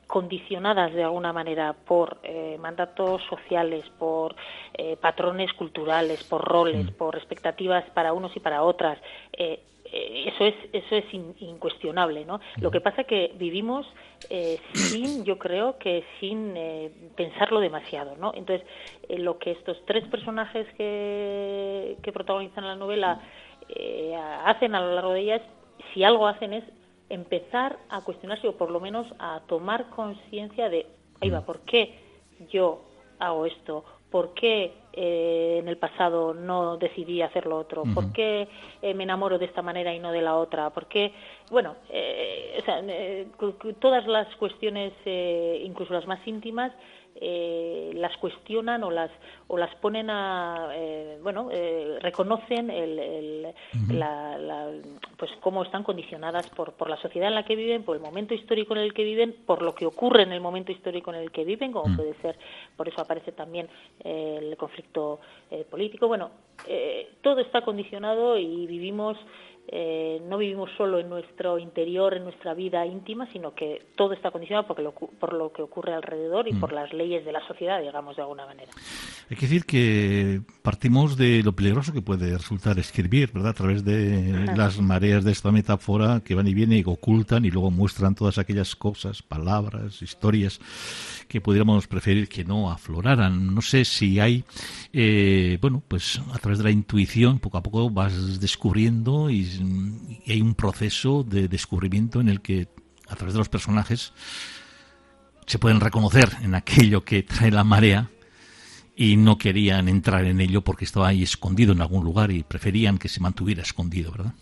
condicionadas 0.06 0.94
de 0.94 1.04
alguna 1.04 1.34
manera 1.34 1.74
por 1.74 2.20
mandatos 2.60 3.24
sociales, 3.24 3.86
por 3.98 4.36
patrones 5.02 5.52
culturales, 5.54 6.24
por 6.26 6.44
roles, 6.44 6.92
por 6.92 7.16
expectativas 7.16 7.86
para 7.96 8.14
unos 8.14 8.36
y 8.36 8.40
para 8.40 8.62
otras, 8.62 9.00
eso 9.96 10.46
es 10.46 10.56
eso 10.74 10.96
es 10.96 11.06
incuestionable 11.14 12.25
no 12.25 12.40
lo 12.60 12.70
que 12.70 12.82
pasa 12.82 13.06
que 13.06 13.32
vivimos 13.38 13.88
eh, 14.30 14.60
sin 14.74 15.24
yo 15.24 15.38
creo 15.38 15.78
que 15.78 16.04
sin 16.20 16.56
eh, 16.58 16.92
pensarlo 17.16 17.60
demasiado 17.60 18.16
no 18.18 18.34
entonces 18.36 18.68
lo 19.10 19.38
que 19.38 19.52
estos 19.52 19.78
tres 19.86 20.06
personajes 20.08 20.68
que, 20.75 21.98
que 22.02 22.12
protagonizan 22.12 22.68
la 22.68 22.75
novela 22.75 23.22
hacen 24.46 24.75
a 24.75 24.82
lo 24.82 24.94
largo 24.94 25.14
de 25.14 25.22
ellas 25.22 25.42
si 25.94 26.04
algo 26.04 26.28
hacen 26.28 26.54
es 26.54 26.64
empezar 27.10 27.78
a 27.90 28.02
cuestionarse 28.02 28.48
o 28.48 28.58
por 28.58 28.72
lo 28.72 28.80
menos 28.80 29.08
a 29.20 29.42
tomar 29.48 29.90
conciencia 29.90 30.70
de 30.70 30.88
ahí 31.22 31.30
va 31.30 31.42
por 31.42 31.62
qué 31.62 31.98
yo 32.52 32.82
hago 33.20 33.46
esto 33.46 33.86
por 34.10 34.34
qué 34.34 34.74
eh, 34.94 35.58
en 35.60 35.68
el 35.68 35.78
pasado 35.78 36.34
no 36.34 36.78
decidí 36.78 37.22
hacer 37.22 37.46
lo 37.46 37.58
otro, 37.58 37.84
por 37.94 38.14
qué 38.14 38.48
eh, 38.82 38.94
me 38.94 39.04
enamoro 39.04 39.38
de 39.38 39.46
esta 39.46 39.62
manera 39.62 39.94
y 39.94 40.00
no 40.00 40.12
de 40.12 40.22
la 40.22 40.36
otra, 40.36 40.70
por 40.70 40.88
qué, 40.88 41.12
bueno, 41.52 41.76
eh, 41.90 42.58
o 42.62 42.64
sea, 42.64 42.82
todas 43.80 44.08
las 44.08 44.34
cuestiones, 44.38 44.94
incluso 45.06 45.94
las 45.94 46.08
más 46.08 46.26
íntimas, 46.26 46.72
eh, 47.18 47.92
las 47.96 48.16
cuestionan 48.18 48.84
o 48.84 48.92
las 48.92 49.10
o 49.48 49.58
las 49.58 49.74
ponen 49.76 50.10
a 50.10 50.70
eh, 50.74 51.18
bueno 51.24 51.48
eh, 51.50 51.98
reconocen 52.02 52.70
el, 52.70 53.54
la, 53.90 54.70
pues 55.16 55.32
cómo 55.40 55.64
están 55.64 55.84
condicionadas 55.84 56.50
por 56.50 56.74
por 56.74 56.90
la 56.90 56.98
sociedad 56.98 57.30
en 57.30 57.36
la 57.36 57.46
que 57.46 57.56
viven 57.56 57.84
por 57.84 57.96
el 57.96 58.02
momento 58.02 58.34
histórico 58.34 58.76
en 58.76 58.82
el 58.82 58.94
que 58.94 59.06
viven 59.06 59.34
por 59.46 59.62
lo 59.62 59.74
que 59.74 59.86
ocurre 59.86 60.24
en 60.24 60.34
el 60.34 60.42
momento 60.42 60.74
histórico 60.74 61.14
en 61.14 61.22
el 61.22 61.32
que 61.32 61.46
viven 61.46 61.72
como 61.72 61.88
mm. 61.88 61.96
puede 61.96 62.16
ser 62.16 62.38
por 62.76 62.90
eso 62.90 63.00
aparece 63.00 63.32
también 63.32 63.70
el 64.04 64.58
conflicto 64.58 65.22
político 65.70 66.10
bueno 66.10 66.32
todo 67.22 67.40
está 67.40 67.62
condicionado 67.62 68.38
y 68.38 68.68
vivimos 68.68 69.18
eh, 69.68 70.22
no 70.28 70.38
vivimos 70.38 70.70
solo 70.78 71.00
en 71.00 71.10
nuestro 71.10 71.58
interior, 71.58 72.14
en 72.14 72.24
nuestra 72.24 72.54
vida 72.54 72.86
íntima, 72.86 73.28
sino 73.34 73.56
que 73.56 73.82
todo 73.96 74.14
está 74.14 74.30
condicionado 74.30 74.68
por 74.68 74.80
lo, 74.80 74.92
por 74.94 75.34
lo 75.34 75.52
que 75.52 75.64
ocurre 75.64 75.94
alrededor 75.94 76.48
y 76.48 76.54
mm. 76.54 76.60
por 76.60 76.72
las 76.72 76.94
leyes 76.94 77.26
de 77.26 77.32
la 77.32 77.46
sociedad, 77.48 77.82
digamos, 77.82 78.16
de 78.16 78.22
alguna 78.22 78.46
manera. 78.46 78.72
Hay 79.30 79.36
que 79.36 79.48
decir 79.48 79.66
que 79.66 80.42
partimos 80.62 81.18
de 81.18 81.42
lo 81.44 81.54
peligroso 81.54 81.94
que 81.94 82.02
puede 82.02 82.38
resultar 82.38 82.78
escribir, 82.78 83.32
¿verdad? 83.34 83.52
A 83.52 83.54
través 83.54 83.84
de 83.84 84.46
las 84.56 84.80
mareas 84.80 85.24
de 85.24 85.32
esta 85.32 85.52
metáfora 85.52 86.22
que 86.24 86.36
van 86.36 86.48
y 86.48 86.54
vienen 86.54 86.80
y 86.80 86.84
ocultan 86.86 87.44
y 87.46 87.50
luego 87.50 87.72
muestran 87.72 88.14
todas 88.14 88.38
aquellas 88.38 88.76
cosas, 88.76 89.24
palabras, 89.24 90.02
historias 90.02 90.60
que 91.28 91.42
pudiéramos 91.42 91.88
preferir 91.88 92.30
que 92.30 92.46
no 92.46 92.70
afloraran. 92.70 93.54
No 93.54 93.62
sé 93.62 93.84
si 93.84 94.20
hay, 94.20 94.44
eh, 94.94 95.58
bueno, 95.60 95.82
pues 95.88 96.22
a 96.32 96.38
través 96.38 96.60
de 96.60 96.66
la 96.66 96.72
intuición, 96.72 97.40
poco 97.40 97.58
a 97.58 97.64
poco 97.64 97.90
vas 97.90 98.40
descubriendo 98.40 99.30
y 99.30 99.55
y 99.62 100.32
hay 100.32 100.42
un 100.42 100.56
proceso 100.56 101.24
de 101.24 101.48
descubrimiento 101.48 102.22
en 102.22 102.30
el 102.30 102.42
que 102.42 102.68
a 103.08 103.16
través 103.16 103.34
de 103.34 103.40
los 103.40 103.50
personajes 103.50 104.14
se 105.46 105.60
pueden 105.60 105.80
reconocer 105.80 106.30
en 106.44 106.56
aquello 106.56 107.04
que 107.04 107.24
trae 107.24 107.52
la 107.52 107.64
marea 107.64 108.10
y 108.96 109.18
no 109.18 109.38
querían 109.38 109.90
entrar 109.90 110.26
en 110.26 110.40
ello 110.40 110.62
porque 110.62 110.86
estaba 110.86 111.10
ahí 111.10 111.24
escondido 111.24 111.74
en 111.74 111.82
algún 111.82 112.04
lugar 112.04 112.32
y 112.32 112.44
preferían 112.44 112.98
que 112.98 113.10
se 113.10 113.20
mantuviera 113.20 113.62
escondido, 113.62 114.12
¿verdad? 114.12 114.34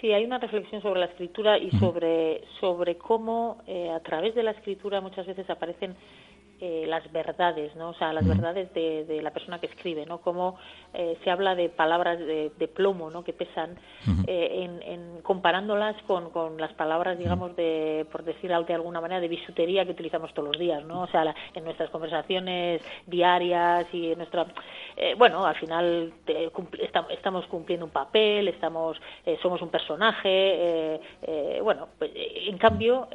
Sí, 0.00 0.12
hay 0.12 0.24
una 0.24 0.38
reflexión 0.38 0.82
sobre 0.82 1.00
la 1.00 1.06
escritura 1.06 1.58
y 1.58 1.70
sobre, 1.78 2.42
sobre 2.60 2.96
cómo 2.96 3.62
eh, 3.66 3.90
a 3.90 4.00
través 4.00 4.34
de 4.34 4.42
la 4.42 4.50
escritura 4.50 5.00
muchas 5.00 5.26
veces 5.26 5.48
aparecen 5.48 5.94
eh, 6.64 6.84
las 6.86 7.10
verdades, 7.10 7.74
¿no? 7.74 7.88
O 7.88 7.94
sea, 7.94 8.12
las 8.12 8.24
verdades 8.24 8.72
de, 8.72 9.20
la 9.20 9.32
persona 9.32 9.58
que 9.58 9.66
escribe, 9.66 10.06
¿no? 10.06 10.18
Como 10.18 10.56
eh, 10.94 11.18
se 11.24 11.28
habla 11.28 11.56
de 11.56 11.68
palabras 11.68 12.20
de, 12.20 12.70
plomo, 12.72 13.10
¿no? 13.10 13.24
Que 13.24 13.32
pesan, 13.32 13.80
eh, 14.28 14.68
en, 14.84 15.22
comparándolas 15.22 16.00
con, 16.04 16.30
con, 16.30 16.60
las 16.60 16.72
palabras, 16.74 17.18
digamos, 17.18 17.56
de, 17.56 18.06
por 18.12 18.22
decirlo 18.22 18.62
de 18.62 18.74
alguna 18.74 19.00
manera, 19.00 19.20
de 19.20 19.26
bisutería 19.26 19.84
que 19.84 19.90
utilizamos 19.90 20.32
todos 20.34 20.50
los 20.50 20.58
días, 20.60 20.84
¿no? 20.84 21.00
O 21.02 21.08
sea, 21.08 21.34
en 21.52 21.64
nuestras 21.64 21.90
conversaciones 21.90 22.80
diarias 23.08 23.92
y 23.92 24.12
en 24.12 24.18
nuestra... 24.18 24.46
bueno, 25.16 25.44
al 25.44 25.56
final 25.56 26.12
estamos 27.10 27.44
cumpliendo 27.46 27.86
un 27.86 27.92
papel, 27.92 28.46
estamos 28.46 29.00
somos 29.42 29.60
un 29.62 29.68
personaje, 29.68 31.00
bueno, 31.60 31.88
pues, 31.98 32.12
en 32.14 32.56
cambio, 32.58 33.08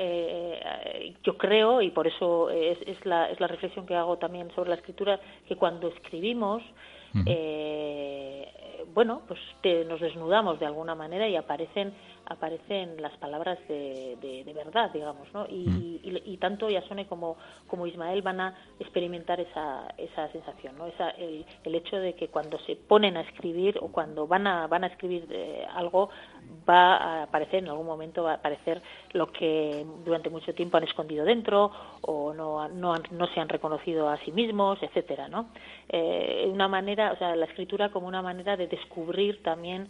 yo 1.23 1.37
creo, 1.37 1.81
y 1.81 1.91
por 1.91 2.07
eso 2.07 2.49
es, 2.49 2.77
es 2.85 3.05
la 3.05 3.36
la 3.39 3.47
reflexión 3.47 3.85
que 3.85 3.95
hago 3.95 4.17
también 4.17 4.49
sobre 4.55 4.69
la 4.69 4.75
escritura, 4.75 5.19
que 5.47 5.55
cuando 5.55 5.87
escribimos, 5.89 6.63
eh, 7.25 8.85
bueno, 8.93 9.21
pues 9.27 9.39
nos 9.87 9.99
desnudamos 9.99 10.59
de 10.59 10.65
alguna 10.65 10.95
manera 10.95 11.27
y 11.27 11.35
aparecen 11.35 11.93
aparecen 12.29 13.01
las 13.01 13.15
palabras 13.17 13.57
de, 13.67 14.17
de, 14.21 14.53
verdad, 14.53 14.91
digamos, 14.91 15.31
¿no? 15.33 15.45
Y, 15.47 16.01
y, 16.03 16.37
tanto 16.37 16.69
Yasone 16.69 17.07
como, 17.07 17.37
como 17.67 17.87
Ismael 17.87 18.21
van 18.21 18.41
a 18.41 18.55
experimentar 18.79 19.39
esa, 19.39 19.87
esa 19.97 20.29
sensación, 20.31 20.77
¿no? 20.77 20.87
Esa, 20.87 21.11
el, 21.11 21.45
el 21.63 21.75
hecho 21.75 21.97
de 21.97 22.13
que 22.13 22.27
cuando 22.29 22.59
se 22.59 22.75
ponen 22.75 23.17
a 23.17 23.21
escribir 23.21 23.77
o 23.81 23.89
cuando 23.89 24.27
van 24.27 24.47
a, 24.47 24.67
van 24.67 24.83
a 24.83 24.87
escribir 24.87 25.27
eh, 25.29 25.65
algo, 25.73 26.09
va 26.67 26.97
a 26.97 27.23
aparecer, 27.23 27.63
en 27.63 27.69
algún 27.69 27.85
momento 27.85 28.23
va 28.23 28.31
a 28.31 28.35
aparecer 28.35 28.81
lo 29.13 29.31
que 29.31 29.85
durante 30.03 30.29
mucho 30.29 30.53
tiempo 30.53 30.77
han 30.77 30.83
escondido 30.83 31.23
dentro 31.23 31.71
o 32.01 32.33
no, 32.33 32.67
no, 32.69 32.95
no 33.11 33.27
se 33.27 33.39
han 33.39 33.49
reconocido 33.49 34.09
a 34.09 34.17
sí 34.17 34.31
mismos, 34.31 34.81
etcétera, 34.81 35.27
¿no? 35.27 35.49
Eh, 35.89 36.47
una 36.51 36.67
manera, 36.67 37.11
o 37.13 37.17
sea, 37.17 37.35
la 37.35 37.45
escritura 37.45 37.89
como 37.89 38.07
una 38.07 38.21
manera 38.21 38.57
de 38.57 38.67
descubrir 38.67 39.41
también 39.43 39.89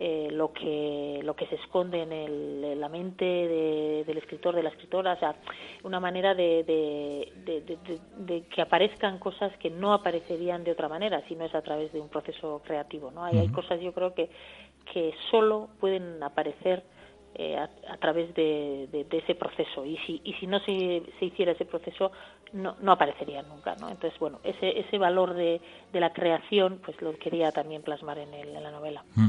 eh, 0.00 0.28
lo 0.30 0.52
que 0.52 1.20
lo 1.24 1.34
que 1.34 1.46
se 1.46 1.56
esconde 1.56 2.02
en, 2.02 2.80
la 2.80 2.88
mente 2.88 3.24
del 3.24 4.16
escritor 4.18 4.54
de 4.54 4.62
la 4.62 4.68
escritora 4.68 5.14
o 5.14 5.18
sea 5.18 5.34
una 5.82 5.98
manera 5.98 6.34
de, 6.34 6.62
de, 6.64 8.44
que 8.48 8.62
aparezcan 8.62 9.18
cosas 9.18 9.56
que 9.58 9.70
no 9.70 9.92
aparecerían 9.92 10.62
de 10.62 10.70
otra 10.70 10.88
manera 10.88 11.22
si 11.26 11.34
no 11.34 11.44
es 11.44 11.54
a 11.54 11.62
través 11.62 11.92
de 11.92 12.00
un 12.00 12.08
proceso 12.08 12.62
creativo 12.64 13.10
no 13.10 13.24
hay, 13.24 13.38
hay 13.38 13.48
cosas 13.48 13.80
yo 13.80 13.92
creo 13.92 14.14
que 14.14 14.30
que 14.92 15.12
solo 15.30 15.68
pueden 15.80 16.22
aparecer 16.22 16.84
eh, 17.40 17.56
a, 17.56 17.96
través 17.98 18.34
de, 18.34 19.06
ese 19.12 19.36
proceso 19.36 19.86
y 19.86 19.96
si, 19.98 20.20
y 20.24 20.32
si 20.34 20.46
no 20.48 20.58
se, 20.58 21.04
se 21.20 21.26
hiciera 21.26 21.52
ese 21.52 21.66
proceso 21.66 22.10
no, 22.52 22.74
no 22.82 22.90
aparecería 22.90 23.42
nunca 23.42 23.76
¿no? 23.76 23.88
entonces 23.88 24.18
bueno 24.18 24.40
ese, 24.42 24.76
ese 24.80 24.98
valor 24.98 25.34
de, 25.34 25.60
de 25.92 26.00
la 26.00 26.12
creación 26.12 26.80
pues 26.84 27.00
lo 27.00 27.16
quería 27.16 27.52
también 27.52 27.82
plasmar 27.82 28.18
en, 28.18 28.34
el, 28.34 28.56
en 28.56 28.62
la 28.64 28.72
novela 28.72 29.04
mm. 29.14 29.28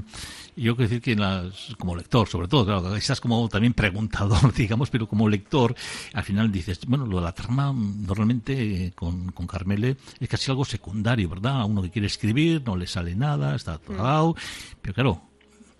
yo 0.56 0.76
quiero 0.76 0.90
decir 0.90 1.02
que 1.04 1.16
las, 1.16 1.76
como 1.78 1.96
lector 1.96 2.28
sobre 2.28 2.48
todo 2.48 2.66
claro 2.66 2.96
estás 2.96 3.22
como 3.22 3.48
también 3.48 3.76
preguntador 3.76 4.52
digamos 4.58 4.90
pero 4.90 5.06
como 5.06 5.30
lector 5.30 5.76
al 6.16 6.24
final 6.24 6.52
dices 6.52 6.88
bueno 6.88 7.06
lo 7.06 7.18
de 7.18 7.26
la 7.26 7.34
trama 7.34 7.72
normalmente 7.72 8.54
eh, 8.88 8.92
con, 8.96 9.32
con 9.34 9.46
Carmele 9.46 9.98
es 10.20 10.28
casi 10.28 10.50
algo 10.50 10.66
secundario 10.66 11.30
verdad 11.30 11.62
a 11.62 11.66
uno 11.66 11.84
que 11.84 11.92
quiere 11.92 12.08
escribir 12.08 12.64
no 12.66 12.76
le 12.76 12.88
sale 12.88 13.14
nada 13.14 13.56
está 13.56 13.74
atorado 13.74 14.32
mm. 14.32 14.36
pero 14.82 14.94
claro 14.96 15.29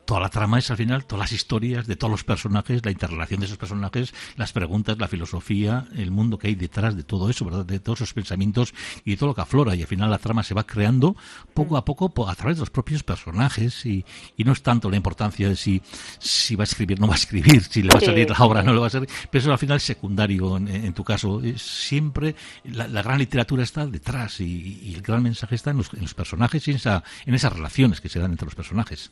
toda 0.10 0.22
la 0.22 0.30
trama 0.30 0.58
es 0.58 0.72
al 0.72 0.78
final 0.78 1.06
todas 1.06 1.26
las 1.26 1.32
historias 1.34 1.86
de 1.86 1.96
todos 1.96 2.10
los 2.10 2.24
personajes, 2.24 2.84
la 2.84 2.90
interrelación 2.90 3.42
de 3.42 3.46
esos 3.46 3.60
personajes, 3.60 4.12
las 4.38 4.52
preguntas, 4.52 4.98
la 4.98 5.08
filosofía, 5.08 5.86
el 5.96 6.10
mundo 6.10 6.40
que 6.40 6.48
hay 6.48 6.56
detrás 6.56 6.96
de 6.96 7.04
todo 7.04 7.30
eso, 7.30 7.46
¿verdad? 7.46 7.64
De 7.64 7.80
todos 7.80 8.02
esos 8.02 8.16
pensamientos 8.16 8.74
y 9.06 9.12
de 9.12 9.18
todo 9.18 9.30
lo 9.30 9.36
que 9.36 9.42
aflora. 9.42 9.76
Y 9.76 9.82
al 9.82 9.88
final 9.88 10.10
la 10.10 10.18
trama 10.18 10.42
se 10.42 10.56
va 10.56 10.66
creando 10.66 11.16
poco 11.54 11.78
a 11.78 11.86
poco 11.86 12.12
a 12.28 12.34
través 12.34 12.58
de 12.58 12.62
los 12.62 12.72
propios 12.72 13.04
personajes 13.04 13.86
y, 13.86 14.04
no 14.40 14.54
es 14.54 14.64
tanto 14.64 14.90
la 14.90 14.96
importancia 14.96 15.48
de 15.48 15.56
si, 15.56 15.80
si 16.18 16.56
va 16.56 16.64
a 16.64 16.66
escribir, 16.66 17.00
no 17.00 17.06
va 17.06 17.14
a 17.14 17.18
escribir, 17.18 17.62
si 17.62 17.84
le 17.84 17.90
va 17.94 18.00
a 18.00 18.02
salir 18.02 18.32
la 18.32 18.40
obra, 18.40 18.64
no 18.64 18.74
le 18.74 18.80
va 18.80 18.88
a 18.88 18.90
salir. 18.90 19.10
Pero 19.30 19.44
eso 19.44 19.52
al 19.52 19.60
final 19.60 19.78
es 19.78 19.84
secundario 19.84 20.58
en, 20.58 20.92
tu 20.96 21.04
caso. 21.04 21.40
siempre 21.56 22.34
la, 22.64 23.04
gran 23.04 23.20
literatura 23.20 23.62
está 23.62 23.86
detrás 23.86 24.40
y, 24.40 24.92
el 24.92 25.04
gran 25.04 25.22
mensaje 25.22 25.54
está 25.54 25.70
en 25.70 25.78
los, 25.78 25.94
en 25.94 26.02
los 26.02 26.16
personajes 26.16 26.68
y 26.68 26.72
en, 26.72 26.78
esa, 26.78 27.04
en 27.28 27.36
esas 27.36 27.54
relaciones 27.54 28.02
que 28.02 28.10
se 28.10 28.18
dan 28.18 28.32
entre 28.32 28.46
los 28.46 28.56
personajes. 28.56 29.12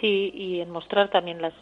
Sí, 0.00 0.32
y 0.34 0.60
en 0.60 0.70
mostrar 0.70 1.08
también 1.08 1.40
las, 1.40 1.54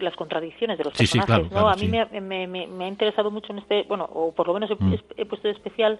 las 0.00 0.16
contradicciones 0.16 0.78
de 0.78 0.84
los 0.84 0.94
personajes. 0.94 1.50
¿no? 1.50 1.68
a 1.68 1.74
mí 1.76 1.86
me, 1.86 2.04
me, 2.20 2.84
ha 2.84 2.88
interesado 2.88 3.30
mucho 3.30 3.52
en 3.52 3.58
este, 3.58 3.84
bueno, 3.84 4.08
o 4.12 4.32
por 4.32 4.48
lo 4.48 4.54
menos 4.54 4.70
he, 4.70 5.26
puesto 5.26 5.48
de 5.48 5.54
especial, 5.54 5.98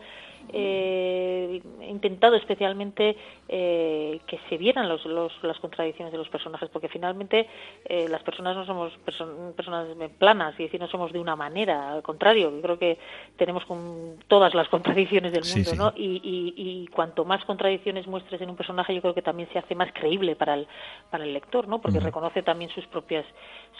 eh, 0.53 1.63
he 1.81 1.91
intentado 1.91 2.37
especialmente 2.37 3.17
eh, 3.49 4.21
que 4.27 4.41
se 4.49 4.57
vieran 4.57 4.89
los, 4.89 5.05
los, 5.05 5.33
las 5.43 5.59
contradicciones 5.59 6.11
de 6.11 6.19
los 6.19 6.29
personajes, 6.29 6.69
porque 6.71 6.89
finalmente 6.89 7.49
eh, 7.85 8.09
las 8.09 8.23
personas 8.23 8.57
no 8.57 8.65
somos 8.65 8.93
personas 9.05 9.87
planas, 10.19 10.55
y 10.59 10.65
decir, 10.65 10.81
no 10.81 10.89
somos 10.89 11.13
de 11.13 11.19
una 11.19 11.37
manera, 11.37 11.93
al 11.93 12.03
contrario, 12.03 12.51
yo 12.51 12.63
creo 12.63 12.79
que 12.79 12.99
tenemos 13.37 13.65
con 13.67 14.17
todas 14.27 14.55
las 14.55 14.69
contradicciones 14.69 15.33
del 15.33 15.45
mundo, 15.45 15.75
¿no? 15.77 15.93
Y, 15.97 16.21
y, 16.25 16.55
y 16.57 16.87
cuanto 16.89 17.25
más 17.25 17.45
contradicciones 17.45 18.07
muestres 18.07 18.41
en 18.41 18.51
un 18.51 18.57
personaje, 18.57 18.95
yo 18.95 19.01
creo 19.01 19.15
que 19.15 19.23
también 19.23 19.49
se 19.53 19.59
hace 19.59 19.75
más 19.75 19.93
creíble 19.93 20.35
para 20.35 20.55
el, 20.55 20.67
para 21.11 21.25
el 21.25 21.33
lector, 21.33 21.44
¿no? 21.67 21.81
Porque 21.81 22.01
reconoce 22.01 22.43
también 22.43 22.71
sus 22.71 22.87
propias 22.87 23.25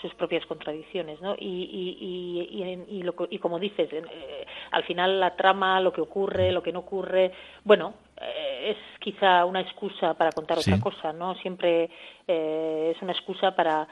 sus 0.01 0.15
propias 0.15 0.45
contradicciones, 0.47 1.21
¿no? 1.21 1.35
Y, 1.39 1.47
y, 1.47 2.61
y, 2.61 2.99
y, 2.99 3.03
lo, 3.03 3.15
y 3.31 3.39
como 3.39 3.59
dices, 3.59 3.89
eh, 3.93 4.47
al 4.71 4.85
final 4.85 5.19
la 5.19 5.35
trama, 5.35 5.81
lo 5.81 5.93
que 5.93 6.01
ocurre, 6.01 6.53
lo 6.53 6.63
que 6.63 6.73
no 6.73 6.81
ocurre, 6.81 7.33
bueno, 7.65 7.95
eh, 8.21 8.71
es 8.71 8.99
quizá 9.01 9.45
una 9.45 9.61
excusa 9.61 10.15
para 10.15 10.33
contar 10.33 10.59
otra 10.59 10.79
cosa, 10.79 11.13
¿no? 11.13 11.35
Siempre 11.37 11.91
eh, 12.27 12.93
es 12.95 13.03
una 13.03 13.13
excusa 13.13 13.55
para 13.55 13.89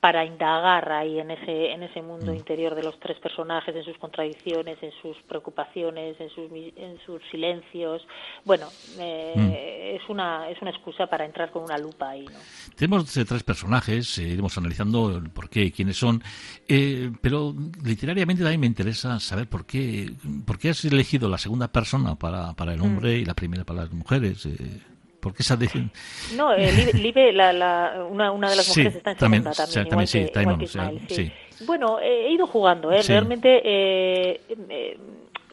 para 0.00 0.24
indagar 0.24 0.90
ahí 0.92 1.20
en 1.20 1.30
ese 1.30 1.72
en 1.72 1.82
ese 1.82 2.00
mundo 2.00 2.32
mm. 2.32 2.36
interior 2.36 2.74
de 2.74 2.82
los 2.82 2.98
tres 2.98 3.18
personajes 3.18 3.74
en 3.76 3.84
sus 3.84 3.98
contradicciones 3.98 4.78
en 4.82 4.92
sus 5.02 5.16
preocupaciones 5.28 6.18
en 6.18 6.30
sus 6.30 6.50
en 6.50 6.98
sus 7.04 7.22
silencios 7.30 8.06
bueno 8.44 8.66
eh, 8.98 9.34
mm. 9.36 10.00
es 10.02 10.08
una 10.08 10.48
es 10.48 10.60
una 10.62 10.70
excusa 10.70 11.06
para 11.06 11.26
entrar 11.26 11.50
con 11.50 11.64
una 11.64 11.76
lupa 11.76 12.10
ahí 12.10 12.24
¿no? 12.24 12.38
tenemos 12.76 13.12
tres 13.12 13.42
personajes 13.42 14.16
eh, 14.18 14.22
iremos 14.22 14.56
analizando 14.56 15.18
el 15.18 15.28
por 15.28 15.50
qué 15.50 15.70
quiénes 15.70 15.98
son 15.98 16.22
eh, 16.66 17.12
pero 17.20 17.54
literariamente 17.84 18.42
también 18.42 18.60
me 18.60 18.66
interesa 18.66 19.20
saber 19.20 19.48
por 19.48 19.66
qué 19.66 20.10
por 20.46 20.58
qué 20.58 20.70
has 20.70 20.82
elegido 20.86 21.28
la 21.28 21.38
segunda 21.38 21.68
persona 21.68 22.14
para 22.16 22.54
para 22.54 22.72
el 22.72 22.80
hombre 22.80 23.18
mm. 23.18 23.20
y 23.20 23.24
la 23.26 23.34
primera 23.34 23.64
para 23.64 23.82
las 23.82 23.92
mujeres 23.92 24.48
¿Por 25.20 25.34
qué 25.34 25.42
esa 25.42 25.58
No, 26.34 26.54
eh, 26.54 26.72
Libe, 26.94 27.32
la, 27.32 27.52
la, 27.52 28.06
una, 28.08 28.32
una, 28.32 28.50
de 28.50 28.56
las 28.56 28.68
mujeres 28.68 28.96
está 28.96 29.12
en 29.12 29.18
segunda 29.18 29.52
también. 29.52 29.88
también 29.88 30.06
sí, 30.08 30.26
que, 31.06 31.14
sí. 31.14 31.32
Bueno, 31.66 31.98
he 32.00 32.30
ido 32.32 32.46
jugando, 32.46 32.90
¿eh? 32.90 33.02
realmente 33.06 33.60
eh, 33.64 34.98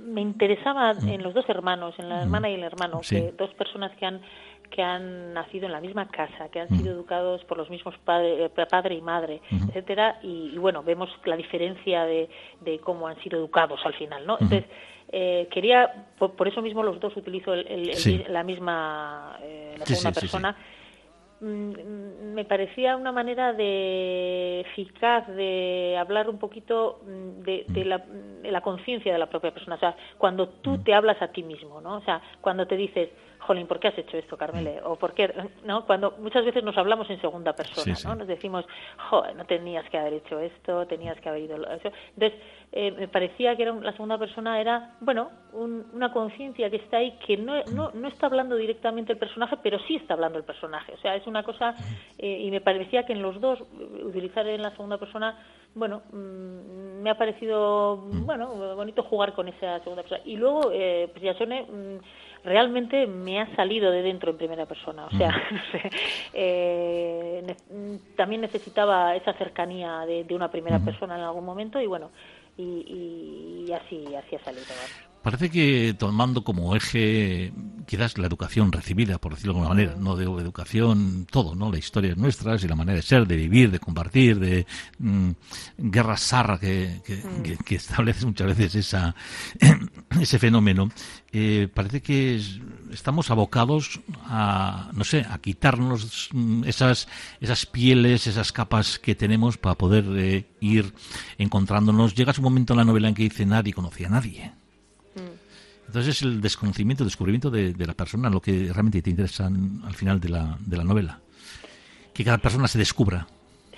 me 0.01 0.21
interesaba 0.21 0.93
mm. 0.93 1.09
en 1.09 1.23
los 1.23 1.33
dos 1.33 1.47
hermanos, 1.49 1.95
en 1.97 2.09
la 2.09 2.17
mm. 2.17 2.21
hermana 2.21 2.49
y 2.49 2.53
el 2.53 2.63
hermano, 2.63 3.01
que 3.07 3.33
dos 3.37 3.53
personas 3.55 3.91
que 3.97 4.05
han 4.05 4.21
que 4.69 4.83
han 4.83 5.33
nacido 5.33 5.65
en 5.65 5.71
la 5.71 5.79
misma 5.79 6.09
casa, 6.09 6.49
que 6.51 6.59
han 6.59 6.67
sido 6.67 6.93
mm. 6.93 6.97
educados 6.97 7.43
por 7.45 7.57
los 7.57 7.69
mismos 7.69 7.95
padre, 8.03 8.45
eh, 8.45 8.65
padre 8.69 8.95
y 8.95 9.01
madre, 9.01 9.41
etcétera, 9.49 10.19
y, 10.21 10.57
bueno, 10.57 10.83
vemos 10.83 11.09
la 11.23 11.37
diferencia 11.37 12.03
de, 12.03 12.29
de, 12.61 12.79
cómo 12.79 13.07
han 13.07 13.17
sido 13.23 13.39
educados 13.39 13.79
al 13.85 13.93
final, 13.93 14.25
¿no? 14.25 14.33
Entonces, 14.33 14.65
eh, 15.09 15.47
quería, 15.51 16.05
por, 16.17 16.47
eso 16.47 16.61
mismo 16.61 16.83
los 16.83 16.99
dos 16.99 17.15
utilizo 17.15 17.53
el, 17.53 18.25
la 18.27 18.43
misma, 18.43 19.37
eh, 19.41 19.75
la 19.77 19.85
segunda 19.85 20.11
persona. 20.11 20.55
Mm, 21.39 22.33
me 22.33 22.45
parecía 22.45 22.97
una 22.97 23.11
manera 23.11 23.53
de 23.53 24.61
eficaz 24.61 25.27
de 25.27 25.95
hablar 25.99 26.29
un 26.29 26.39
poquito 26.39 27.01
mm, 27.03 27.43
de, 27.43 27.65
de 27.67 28.51
la, 28.51 28.61
conciencia 28.61 29.13
de 29.13 29.19
la 29.19 29.29
propia 29.29 29.51
persona. 29.51 29.75
O 29.75 29.79
sea, 29.79 29.95
cuando 30.17 30.49
tú 30.49 30.79
te 30.79 30.95
hablas 30.95 31.21
a 31.21 31.27
ti 31.27 31.43
mismo, 31.43 31.79
¿no? 31.79 31.97
O 31.97 32.01
sea, 32.01 32.21
cuando 32.41 32.65
te 32.65 32.75
dices, 32.75 33.09
jolín, 33.39 33.67
¿por 33.67 33.79
qué 33.79 33.89
has 33.89 33.97
hecho 33.97 34.17
esto, 34.17 34.35
Carmele? 34.35 34.81
O 34.83 34.95
por 34.95 35.13
qué, 35.13 35.31
¿no? 35.63 35.85
Cuando 35.85 36.15
muchas 36.19 36.43
veces 36.43 36.63
nos 36.63 36.77
hablamos 36.77 37.09
en 37.09 37.21
segunda 37.21 37.53
persona, 37.53 37.95
¿no? 38.03 38.15
Nos 38.15 38.27
decimos, 38.27 38.65
joder, 39.09 39.35
no 39.35 39.45
tenías 39.45 39.87
que 39.89 39.97
haber 39.97 40.13
hecho 40.13 40.39
esto, 40.39 40.87
tenías 40.87 41.19
que 41.21 41.29
haber 41.29 41.43
ido 41.43 41.57
eso. 41.57 41.91
Entonces, 42.15 42.39
eh, 42.71 42.91
me 42.91 43.07
parecía 43.07 43.55
que 43.55 43.63
era 43.63 43.73
la 43.73 43.91
segunda 43.91 44.17
persona 44.17 44.59
era, 44.59 44.95
bueno, 44.99 45.29
una 45.53 46.11
conciencia 46.11 46.69
que 46.69 46.77
está 46.77 46.97
ahí 46.97 47.17
que 47.25 47.37
no, 47.37 47.63
no, 47.73 47.91
no 47.91 48.07
está 48.07 48.25
hablando 48.25 48.55
directamente 48.55 49.13
el 49.13 49.19
personaje, 49.19 49.57
pero 49.63 49.79
sí 49.87 49.95
está 49.95 50.15
hablando 50.15 50.37
el 50.37 50.43
personaje. 50.43 50.93
O 50.93 50.97
sea, 50.97 51.15
es 51.15 51.26
una 51.27 51.43
cosa, 51.43 51.75
eh, 52.17 52.41
y 52.43 52.51
me 52.51 52.61
parecía 52.61 53.05
que 53.05 53.13
en 53.13 53.21
los 53.21 53.39
dos, 53.39 53.59
utilizar 54.03 54.47
en 54.47 54.61
la 54.61 54.71
segunda 54.71 54.97
persona, 54.97 55.37
bueno, 55.75 56.01
mm, 56.11 57.01
me 57.01 57.09
ha 57.09 57.17
parecido, 57.17 57.97
bueno, 57.97 58.75
bonito 58.75 59.03
jugar 59.03 59.33
con 59.33 59.47
esa 59.47 59.79
segunda 59.79 60.01
persona. 60.03 60.21
Y 60.25 60.35
luego, 60.35 60.71
eh, 60.73 61.09
pues 61.11 61.23
ya 61.23 61.33
suene, 61.35 61.63
mm, 61.63 61.99
realmente 62.43 63.05
me 63.05 63.41
ha 63.41 63.55
salido 63.55 63.91
de 63.91 64.01
dentro 64.01 64.31
en 64.31 64.37
primera 64.37 64.65
persona. 64.65 65.05
O 65.05 65.11
sea, 65.11 65.29
eh, 66.33 67.55
también 68.15 68.41
necesitaba 68.41 69.15
esa 69.15 69.33
cercanía 69.33 70.05
de, 70.05 70.25
una 70.33 70.49
primera 70.49 70.79
persona 70.79 71.15
en 71.15 71.23
algún 71.23 71.45
momento 71.45 71.79
y 71.79 71.87
bueno, 71.87 72.11
y, 72.57 73.71
así, 73.71 74.15
así 74.15 74.35
ha 74.35 74.39
salido. 74.39 74.65
Parece 75.21 75.49
que 75.49 75.95
tomando 75.97 76.43
como 76.43 76.75
eje 76.75 77.51
quizás 77.87 78.17
la 78.17 78.27
educación 78.27 78.71
recibida, 78.71 79.17
por 79.17 79.33
decirlo 79.33 79.53
de 79.53 79.59
alguna 79.59 79.75
manera, 79.75 79.95
no 79.97 80.15
de 80.15 80.25
educación, 80.25 81.25
todo, 81.29 81.55
¿no? 81.55 81.71
La 81.71 81.77
historia 81.77 82.13
nuestras 82.15 82.63
y 82.63 82.67
la 82.67 82.75
manera 82.75 82.97
de 82.97 83.01
ser, 83.01 83.25
de 83.25 83.35
vivir, 83.35 83.71
de 83.71 83.79
compartir, 83.79 84.39
de 84.39 84.67
mm, 84.99 85.29
guerra 85.77 86.17
sarra 86.17 86.59
que, 86.59 87.01
mm. 87.07 87.63
que, 87.63 87.75
establece 87.75 88.25
muchas 88.25 88.47
veces 88.47 88.75
esa, 88.75 89.15
ese 90.21 90.37
fenómeno. 90.37 90.89
Eh, 91.31 91.69
parece 91.73 92.01
que 92.01 92.41
estamos 92.91 93.31
abocados 93.31 94.01
a, 94.25 94.89
no 94.93 95.03
sé, 95.03 95.25
a 95.29 95.37
quitarnos 95.39 96.29
mm, 96.33 96.65
esas, 96.65 97.07
esas 97.39 97.65
pieles, 97.65 98.27
esas 98.27 98.51
capas 98.51 98.99
que 98.99 99.15
tenemos 99.15 99.57
para 99.57 99.75
poder 99.75 100.05
eh, 100.17 100.45
ir 100.59 100.93
encontrándonos. 101.37 102.15
Llega 102.15 102.33
un 102.37 102.43
momento 102.43 102.73
en 102.73 102.77
la 102.77 102.85
novela 102.85 103.07
en 103.07 103.15
que 103.15 103.23
dice 103.23 103.45
nadie 103.45 103.73
conocía 103.73 104.07
a 104.07 104.11
nadie. 104.11 104.56
Entonces 105.87 106.17
es 106.17 106.21
el 106.21 106.41
desconocimiento, 106.41 107.03
el 107.03 107.09
descubrimiento 107.09 107.49
de, 107.49 107.73
la 107.85 107.93
persona 107.93 108.29
lo 108.29 108.41
que 108.41 108.69
realmente 108.71 109.01
te 109.01 109.09
interesa 109.09 109.47
al 109.47 109.93
final 109.93 110.19
de 110.19 110.29
la, 110.29 110.57
de 110.59 110.77
la 110.77 110.83
novela. 110.83 111.19
Que 112.13 112.23
cada 112.23 112.37
persona 112.37 112.67
se 112.67 112.77
descubra. 112.77 113.25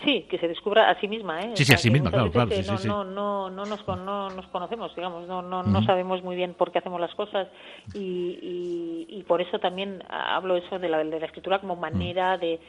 Sí, 0.04 0.26
que 0.30 0.38
se 0.40 0.48
descubra 0.48 0.90
a 0.90 1.00
sí 1.00 1.08
misma, 1.08 1.42
¿eh? 1.42 1.52
Sí, 1.56 1.66
sí, 1.66 1.74
a 1.74 1.78
sí 1.78 1.92
misma, 1.92 2.10
claro, 2.10 2.32
claro. 2.32 2.50
no, 2.86 3.04
no, 3.04 3.50
no, 3.50 3.66
nos, 3.66 3.86
no 3.86 4.30
nos 4.30 4.48
conocemos, 4.48 4.96
digamos, 4.96 5.28
no, 5.28 5.42
no, 5.42 5.62
no 5.62 5.84
sabemos 5.84 6.24
muy 6.24 6.38
bien 6.38 6.54
por 6.54 6.72
qué 6.72 6.80
hacemos 6.80 7.02
las 7.02 7.14
cosas 7.16 7.50
y, 7.94 9.08
y, 9.10 9.24
por 9.28 9.42
eso 9.42 9.60
también 9.60 10.02
hablo 10.10 10.56
eso 10.56 10.80
de 10.80 10.88
la, 10.88 11.04
de 11.04 11.20
la 11.20 11.26
escritura 11.26 11.60
como 11.60 11.76
manera 11.76 12.38
de, 12.38 12.62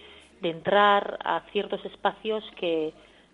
de 0.43 0.51
entrar 0.51 1.19
a 1.25 1.43
ciertos 1.53 1.85
espacios 1.85 2.43
que, 2.57 2.93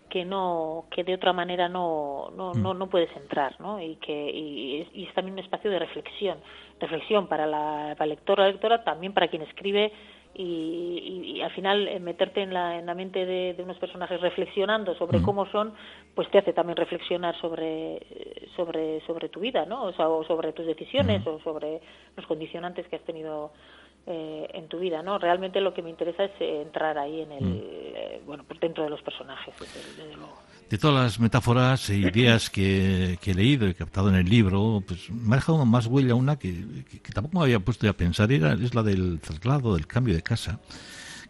que 0.09 0.25
no 0.25 0.85
que 0.91 1.03
de 1.03 1.13
otra 1.13 1.33
manera 1.33 1.69
no 1.69 2.31
no, 2.35 2.53
mm. 2.53 2.61
no, 2.61 2.73
no 2.73 2.89
puedes 2.89 3.15
entrar 3.15 3.59
¿no? 3.59 3.81
y 3.81 3.95
que 3.95 4.13
y, 4.13 5.03
es 5.03 5.13
también 5.13 5.33
un 5.33 5.39
espacio 5.39 5.69
de 5.71 5.79
reflexión 5.79 6.37
reflexión 6.79 7.27
para 7.27 7.45
la, 7.45 7.95
para 7.97 8.05
el 8.05 8.09
lector 8.11 8.39
la 8.39 8.47
lectora 8.47 8.83
también 8.83 9.13
para 9.13 9.27
quien 9.27 9.41
escribe 9.41 9.91
y, 10.39 11.33
y, 11.35 11.41
al 11.41 11.49
final 11.51 11.87
eh, 11.87 11.99
meterte 11.99 12.43
en 12.43 12.53
la, 12.53 12.77
en 12.77 12.85
la 12.85 12.93
mente 12.93 13.25
de, 13.25 13.55
de 13.55 13.63
unos 13.63 13.77
personajes 13.79 14.21
reflexionando 14.21 14.93
sobre 14.95 15.17
mm. 15.19 15.23
cómo 15.23 15.47
son 15.47 15.73
pues 16.13 16.29
te 16.29 16.37
hace 16.37 16.53
también 16.53 16.77
reflexionar 16.77 17.35
sobre 17.41 17.99
sobre 18.55 19.01
sobre 19.07 19.29
tu 19.29 19.39
vida 19.39 19.65
no 19.65 19.85
o, 19.85 19.93
sea, 19.93 20.09
o 20.09 20.23
sobre 20.25 20.53
tus 20.53 20.65
decisiones 20.65 21.25
mm. 21.25 21.29
o 21.29 21.39
sobre 21.39 21.81
los 22.15 22.25
condicionantes 22.27 22.87
que 22.87 22.97
has 22.97 23.03
tenido 23.03 23.51
eh, 24.09 24.47
en 24.53 24.69
tu 24.69 24.79
vida, 24.79 25.03
¿no? 25.03 25.19
Realmente 25.19 25.59
lo 25.59 25.73
que 25.73 25.81
me 25.81 25.89
interesa 25.89 26.23
es 26.23 26.31
eh, 26.39 26.61
entrar 26.61 26.97
ahí 26.97 27.19
en 27.19 27.31
el, 27.33 27.43
mm. 27.43 27.61
eh, 27.61 28.21
bueno, 28.25 28.45
pues 28.47 28.57
dentro 28.59 28.85
de 28.85 28.89
los 28.89 29.01
personajes, 29.01 29.53
De 30.69 30.77
todas 30.77 31.03
las 31.03 31.19
metáforas 31.19 31.89
e 31.89 31.97
ideas 31.97 32.49
que, 32.49 33.19
he 33.21 33.33
leído 33.33 33.67
y 33.67 33.73
captado 33.73 34.07
en 34.07 34.15
el 34.15 34.29
libro, 34.29 34.81
pues 34.87 35.11
me 35.11 35.33
ha 35.33 35.39
dejado 35.39 35.65
más 35.65 35.87
huella 35.87 36.15
una 36.15 36.39
que, 36.39 36.53
tampoco 37.13 37.39
me 37.39 37.43
había 37.43 37.59
puesto 37.59 37.89
a 37.89 37.91
pensar, 37.91 38.31
era, 38.31 38.53
es 38.53 38.73
la 38.73 38.81
del 38.81 39.19
traslado, 39.19 39.75
del 39.75 39.87
cambio 39.87 40.15
de 40.15 40.21
casa 40.21 40.59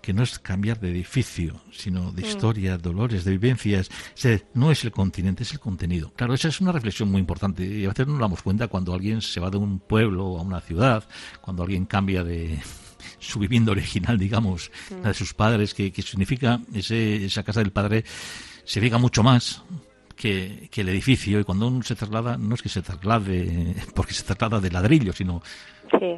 que 0.02 0.14
no 0.14 0.24
es 0.24 0.40
cambiar 0.40 0.80
de 0.80 0.90
edificio, 0.90 1.62
sino 1.72 2.12
de 2.12 2.24
mm. 2.24 2.26
historia, 2.26 2.78
dolores, 2.78 3.24
de 3.24 3.32
vivencias. 3.32 3.90
no 4.54 4.72
es 4.72 4.84
el 4.84 4.92
continente, 4.92 5.44
es 5.44 5.54
el 5.54 5.60
contenido. 5.60 6.12
Claro, 6.16 6.34
esa 6.34 6.48
es 6.48 6.62
una 6.62 6.72
reflexión 6.72 7.12
muy 7.12 7.20
importante 7.20 7.66
y 7.66 7.86
a 7.86 7.90
veces 7.90 8.08
no 8.08 8.14
nos 8.14 8.22
damos 8.22 8.42
cuenta 8.42 8.68
cuando 8.68 8.94
alguien 8.94 9.22
se 9.22 9.40
va 9.40 9.50
de 9.50 9.58
un 9.58 9.80
pueblo 9.80 10.38
a 10.38 10.42
una 10.42 10.62
ciudad, 10.62 11.04
cuando 11.42 11.64
alguien 11.64 11.86
cambia 11.86 12.24
de 12.24 12.60
su 13.20 13.40
vivienda 13.40 13.72
original, 13.72 14.18
digamos, 14.18 14.72
mm. 14.90 15.02
la 15.02 15.10
de 15.10 15.14
sus 15.14 15.34
padres, 15.34 15.74
que, 15.74 15.92
significa 16.02 16.60
ese, 16.74 17.26
esa 17.26 17.44
casa 17.44 17.60
del 17.60 17.72
padre, 17.72 18.04
significa 18.66 18.98
mucho 18.98 19.24
más 19.24 19.64
que, 20.16 20.68
que, 20.72 20.82
el 20.82 20.90
edificio 20.90 21.40
y 21.40 21.44
cuando 21.44 21.68
uno 21.68 21.84
se 21.84 21.96
traslada 21.96 22.38
no 22.38 22.56
es 22.56 22.62
que 22.62 22.70
se 22.70 22.82
traslade 22.82 23.76
porque 23.96 24.14
se 24.14 24.24
traslada 24.24 24.60
de 24.60 24.72
ladrillo 24.72 25.14
sino 25.14 25.42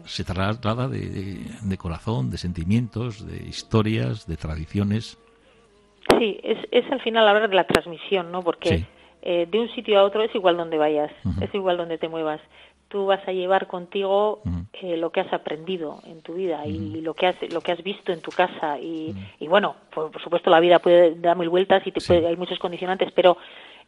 se 0.06 0.24
trata 0.24 0.88
de, 0.88 1.78
corazón, 1.78 2.30
de 2.30 2.38
sentimientos, 2.38 3.26
de 3.26 3.38
historias, 3.48 4.28
de 4.28 4.38
tradiciones. 4.38 5.18
Sí, 6.18 6.40
es, 6.44 6.58
es 6.72 6.92
al 6.92 7.02
final 7.02 7.28
hablar 7.28 7.50
de 7.50 7.56
la 7.56 7.66
transmisión, 7.66 8.32
¿no? 8.32 8.44
Porque 8.44 8.86
eh, 9.22 9.48
de 9.50 9.60
un 9.60 9.70
sitio 9.70 10.00
a 10.00 10.04
otro 10.04 10.24
es 10.24 10.34
igual 10.34 10.58
donde 10.58 10.78
vayas, 10.78 11.12
es 11.42 11.54
igual 11.54 11.78
donde 11.78 11.98
te 11.98 12.08
muevas. 12.08 12.40
Tú 12.88 13.06
vas 13.06 13.26
a 13.28 13.32
llevar 13.32 13.68
contigo 13.68 14.42
eh, 14.74 14.98
lo 14.98 15.12
que 15.12 15.20
has 15.20 15.32
aprendido 15.32 16.00
en 16.06 16.22
tu 16.22 16.34
vida 16.34 16.66
y 16.66 17.02
lo 17.02 17.14
que 17.14 17.28
has 17.28 17.36
lo 17.54 17.62
que 17.62 17.72
has 17.72 17.84
visto 17.84 18.12
en 18.12 18.22
tu 18.22 18.32
casa 18.32 18.80
y, 18.80 19.14
y 19.40 19.48
bueno, 19.48 19.76
por, 19.94 20.12
supuesto 20.24 20.50
la 20.50 20.60
vida 20.60 20.80
puede 20.80 21.14
dar 21.16 21.38
mil 21.38 21.50
vueltas 21.50 21.86
y 21.86 21.92
te 21.92 22.28
hay 22.28 22.36
muchos 22.36 22.58
condicionantes, 22.58 23.12
pero 23.12 23.38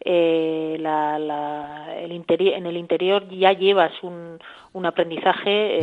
eh, 0.03 0.77
la, 0.79 1.19
la, 1.19 1.95
el 1.97 2.11
interior, 2.11 2.55
en 2.55 2.65
el 2.65 2.77
interior 2.77 3.27
ya 3.29 3.53
llevas 3.53 3.91
un, 4.01 4.39
un 4.73 4.85
aprendizaje 4.85 5.77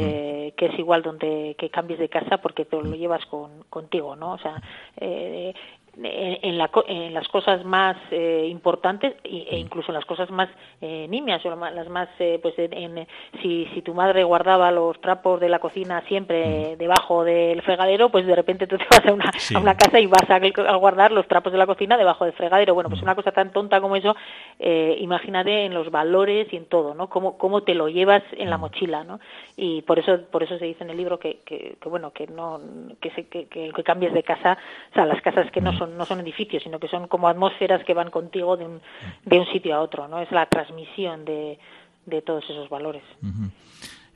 eh, 0.48 0.54
que 0.56 0.66
es 0.66 0.78
igual 0.78 1.02
donde 1.02 1.54
que 1.58 1.70
cambies 1.70 1.98
de 1.98 2.08
casa 2.08 2.38
porque 2.38 2.64
te 2.64 2.76
lo 2.76 2.94
llevas 2.94 3.24
con, 3.26 3.64
contigo, 3.70 4.16
¿no? 4.16 4.32
O 4.32 4.38
sea, 4.38 4.60
eh, 4.96 5.54
en, 6.02 6.58
la, 6.58 6.70
en, 6.86 7.14
las 7.14 7.26
cosas 7.28 7.64
más 7.64 7.96
eh, 8.10 8.46
importantes 8.48 9.14
e 9.24 9.58
incluso 9.58 9.90
en 9.90 9.94
las 9.94 10.04
cosas 10.04 10.30
más 10.30 10.48
eh, 10.80 11.06
nimias 11.08 11.44
o 11.44 11.50
las 11.50 11.88
más 11.88 12.08
eh, 12.18 12.38
pues 12.40 12.54
en, 12.58 13.06
si, 13.42 13.66
si 13.74 13.82
tu 13.82 13.94
madre 13.94 14.22
guardaba 14.22 14.70
los 14.70 15.00
trapos 15.00 15.40
de 15.40 15.48
la 15.48 15.58
cocina 15.58 16.02
siempre 16.06 16.76
debajo 16.76 17.24
del 17.24 17.62
fregadero 17.62 18.10
pues 18.10 18.26
de 18.26 18.34
repente 18.34 18.66
tú 18.66 18.78
te 18.78 18.86
vas 18.90 19.04
a 19.06 19.12
una, 19.12 19.30
a 19.54 19.58
una 19.58 19.76
casa 19.76 19.98
y 19.98 20.06
vas 20.06 20.28
a, 20.28 20.76
guardar 20.76 21.10
los 21.10 21.26
trapos 21.26 21.52
de 21.52 21.58
la 21.58 21.66
cocina 21.66 21.96
debajo 21.96 22.24
del 22.24 22.34
fregadero. 22.34 22.74
Bueno 22.74 22.90
pues 22.90 23.02
una 23.02 23.14
cosa 23.14 23.32
tan 23.32 23.50
tonta 23.50 23.80
como 23.80 23.96
eso 23.96 24.14
eh, 24.58 24.96
imagínate 25.00 25.64
en 25.64 25.74
los 25.74 25.90
valores 25.90 26.52
y 26.52 26.56
en 26.56 26.66
todo 26.66 26.94
no 26.94 27.08
cómo, 27.08 27.38
cómo 27.38 27.62
te 27.62 27.74
lo 27.74 27.88
llevas 27.88 28.22
en 28.32 28.50
la 28.50 28.58
mochila 28.58 29.04
no 29.04 29.18
y 29.56 29.82
por 29.82 29.98
eso 29.98 30.20
por 30.30 30.42
eso 30.42 30.58
se 30.58 30.66
dice 30.66 30.84
en 30.84 30.90
el 30.90 30.96
libro 30.96 31.18
que, 31.18 31.40
que, 31.44 31.76
bueno 31.86 32.12
que 32.12 32.26
no 32.28 32.60
que, 33.00 33.10
se, 33.10 33.26
que, 33.26 33.46
que, 33.46 33.72
que 33.72 33.82
cambies 33.82 34.12
de 34.12 34.22
casa 34.22 34.58
o 34.92 34.94
sea 34.94 35.06
las 35.06 35.20
casas 35.22 35.50
que 35.50 35.60
no 35.60 35.76
son 35.76 35.87
son, 35.88 35.96
no 35.96 36.04
son 36.04 36.20
edificios, 36.20 36.62
sino 36.62 36.78
que 36.78 36.88
son 36.88 37.08
como 37.08 37.28
atmósferas 37.28 37.84
que 37.84 37.94
van 37.94 38.10
contigo 38.10 38.56
de 38.56 38.66
un, 38.66 38.80
de 39.24 39.38
un 39.38 39.46
sitio 39.46 39.74
a 39.74 39.80
otro, 39.80 40.08
¿no? 40.08 40.20
Es 40.20 40.30
la 40.30 40.46
transmisión 40.46 41.24
de, 41.24 41.58
de 42.06 42.22
todos 42.22 42.44
esos 42.44 42.68
valores. 42.68 43.02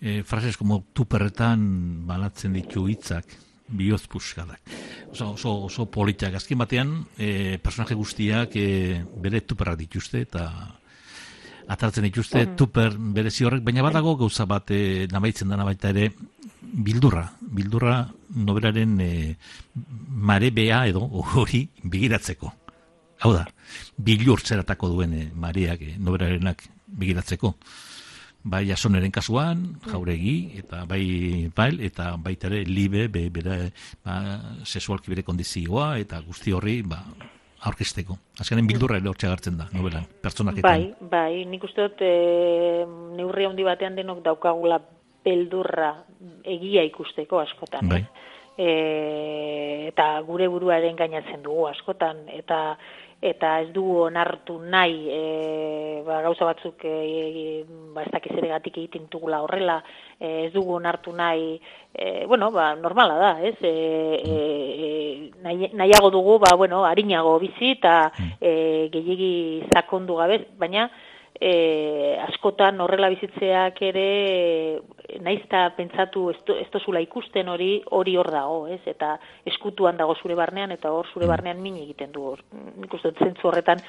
eh, 0.00 0.22
frases 0.24 0.56
como 0.56 0.82
tuperretan 0.92 2.06
balatzen 2.06 2.52
ditu 2.52 2.88
hitzak, 2.88 3.24
bioz 3.68 4.08
puskadak. 4.08 4.60
Oso, 5.12 5.32
oso, 5.32 5.54
oso 5.70 5.86
politak. 5.90 6.34
Azken 6.34 6.58
batean, 6.58 7.06
eh, 7.18 7.58
personaje 7.62 7.94
guztiak 7.94 8.50
eh, 8.56 9.04
bere 9.22 9.40
tuperrak 9.46 9.78
dituzte, 9.78 10.24
eta 10.26 10.81
atartzen 11.72 12.04
dituzte 12.08 12.44
mm 12.44 12.56
tuper 12.56 12.96
berezi 13.16 13.44
horrek, 13.44 13.62
baina 13.64 13.82
badago 13.82 14.16
gauza 14.16 14.46
bat 14.46 14.70
eh, 14.70 15.08
nabaitzen 15.10 15.48
dana 15.48 15.64
baita 15.64 15.90
ere, 15.90 16.10
bildurra, 16.72 17.26
bildurra 17.40 17.96
noberaren 18.34 19.00
eh, 19.00 19.36
mare 20.08 20.52
edo 20.52 21.00
hori 21.34 21.68
begiratzeko. 21.82 22.52
Hau 23.22 23.32
da, 23.34 23.46
bilur 23.96 24.40
zeratako 24.40 24.88
duen 24.88 25.14
eh, 25.14 25.30
mareak 25.34 25.82
eh, 25.82 25.96
noberarenak 25.98 26.64
begiratzeko. 26.86 27.54
Bai 28.42 28.66
jasoneren 28.66 29.12
kasuan, 29.14 29.78
jauregi, 29.86 30.58
eta 30.58 30.84
bai 30.84 31.48
bail, 31.54 31.78
eta 31.80 32.16
baita 32.18 32.48
ere 32.48 32.64
libe, 32.66 33.06
be, 33.08 33.28
bere, 33.30 33.70
ba, 34.02 34.16
sesualki 34.64 35.12
bere 35.12 35.22
kondizioa, 35.22 35.92
eta 36.02 36.18
guzti 36.26 36.50
horri, 36.50 36.80
ba, 36.82 37.04
aurkesteko. 37.68 38.16
Azkenen 38.42 38.66
bildurra 38.66 38.98
ere 38.98 39.10
hortxe 39.10 39.28
agartzen 39.28 39.58
da, 39.60 39.68
nobelan, 39.76 40.06
pertsonak 40.22 40.58
Bai, 40.64 40.92
bai, 41.12 41.44
nik 41.48 41.64
uste 41.68 41.86
dut, 41.86 42.02
e, 42.02 42.86
neurri 43.18 43.46
handi 43.46 43.66
batean 43.66 43.98
denok 43.98 44.22
daukagula 44.24 44.80
beldurra 45.22 45.92
egia 46.42 46.82
ikusteko 46.88 47.38
askotan. 47.42 47.88
Bai. 47.92 48.02
E, 48.58 48.72
eta 49.92 50.08
gure 50.26 50.48
buruaren 50.52 50.98
gainatzen 50.98 51.44
dugu 51.44 51.68
askotan, 51.70 52.24
eta 52.34 52.76
eta 53.22 53.52
ez 53.62 53.68
du 53.70 53.84
onartu 54.02 54.56
nahi 54.58 55.06
e, 55.06 55.20
ba, 56.02 56.18
gauza 56.24 56.48
batzuk 56.48 56.82
e, 56.82 57.62
ba, 57.94 58.02
ez 58.02 58.10
dakiz 58.10 58.34
ere 58.34 58.50
gatik 58.50 58.80
egiten 58.80 59.06
dugula 59.12 59.38
horrela, 59.44 59.78
e, 60.18 60.48
ez 60.48 60.52
dugu 60.52 60.74
onartu 60.80 61.14
nahi, 61.14 61.54
e, 61.94 62.26
bueno, 62.26 62.50
ba, 62.50 62.72
normala 62.74 63.20
da, 63.20 63.32
ez? 63.46 63.54
E, 63.62 63.72
e, 64.26 64.40
e 65.38 65.70
nahiago 65.78 66.10
dugu, 66.10 66.40
ba, 66.42 66.56
bueno, 66.58 66.82
harinago 66.84 67.38
bizi 67.38 67.76
eta 67.76 68.10
e, 68.40 68.90
gehiagi 68.90 69.32
zakondu 69.70 70.18
gabe, 70.18 70.42
baina 70.58 70.90
e, 71.40 72.18
askotan 72.28 72.80
horrela 72.80 73.08
bizitzeak 73.12 73.80
ere 73.82 74.06
naizta 75.20 75.64
pentsatu 75.76 76.28
ez 76.32 76.68
tozula 76.72 77.00
ikusten 77.04 77.48
hori 77.48 77.82
hori 77.90 78.16
hor 78.16 78.30
dago, 78.32 78.66
ez? 78.70 78.80
Eta 78.86 79.16
eskutuan 79.48 79.98
dago 80.00 80.14
zure 80.20 80.36
barnean 80.38 80.72
eta 80.72 80.92
hor 80.92 81.08
zure 81.12 81.26
mm. 81.26 81.32
barnean 81.32 81.62
min 81.62 81.76
egiten 81.82 82.12
du. 82.12 82.34
Nik 82.80 82.94
uste 82.94 83.12
zentzu 83.18 83.48
horretan 83.48 83.82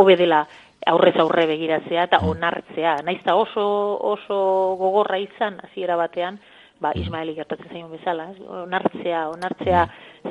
hobe 0.00 0.16
dela 0.16 0.44
aurrez 0.86 1.16
aurre 1.20 1.46
begiratzea 1.50 2.06
eta 2.08 2.20
mm. 2.22 2.30
onartzea. 2.34 2.96
Naizta 3.04 3.36
oso 3.36 3.66
oso 4.14 4.40
gogorra 4.80 5.18
izan 5.20 5.60
hasiera 5.64 5.96
batean, 6.00 6.40
ba 6.80 6.94
mm. 6.94 7.02
Ismaeli 7.02 7.34
gertatzen 7.36 7.72
zaion 7.72 7.90
bezala, 7.92 8.30
onartzea, 8.64 9.26
onartzea 9.34 9.86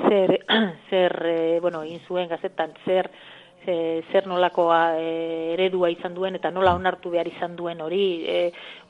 zer 0.07 0.39
zer 0.89 1.19
eh, 1.25 1.59
bueno, 1.61 1.83
in 1.83 1.99
zuen 2.07 2.29
gazetan 2.29 2.73
zer 2.85 3.11
e, 3.69 4.03
zer 4.11 4.27
nolakoa 4.27 4.79
e, 4.97 5.09
eredua 5.53 5.91
izan 5.93 6.15
duen 6.17 6.39
eta 6.39 6.51
nola 6.51 6.73
onartu 6.77 7.11
behar 7.13 7.27
izan 7.29 7.55
duen 7.55 7.81
hori 7.85 8.03
e, 8.25 8.39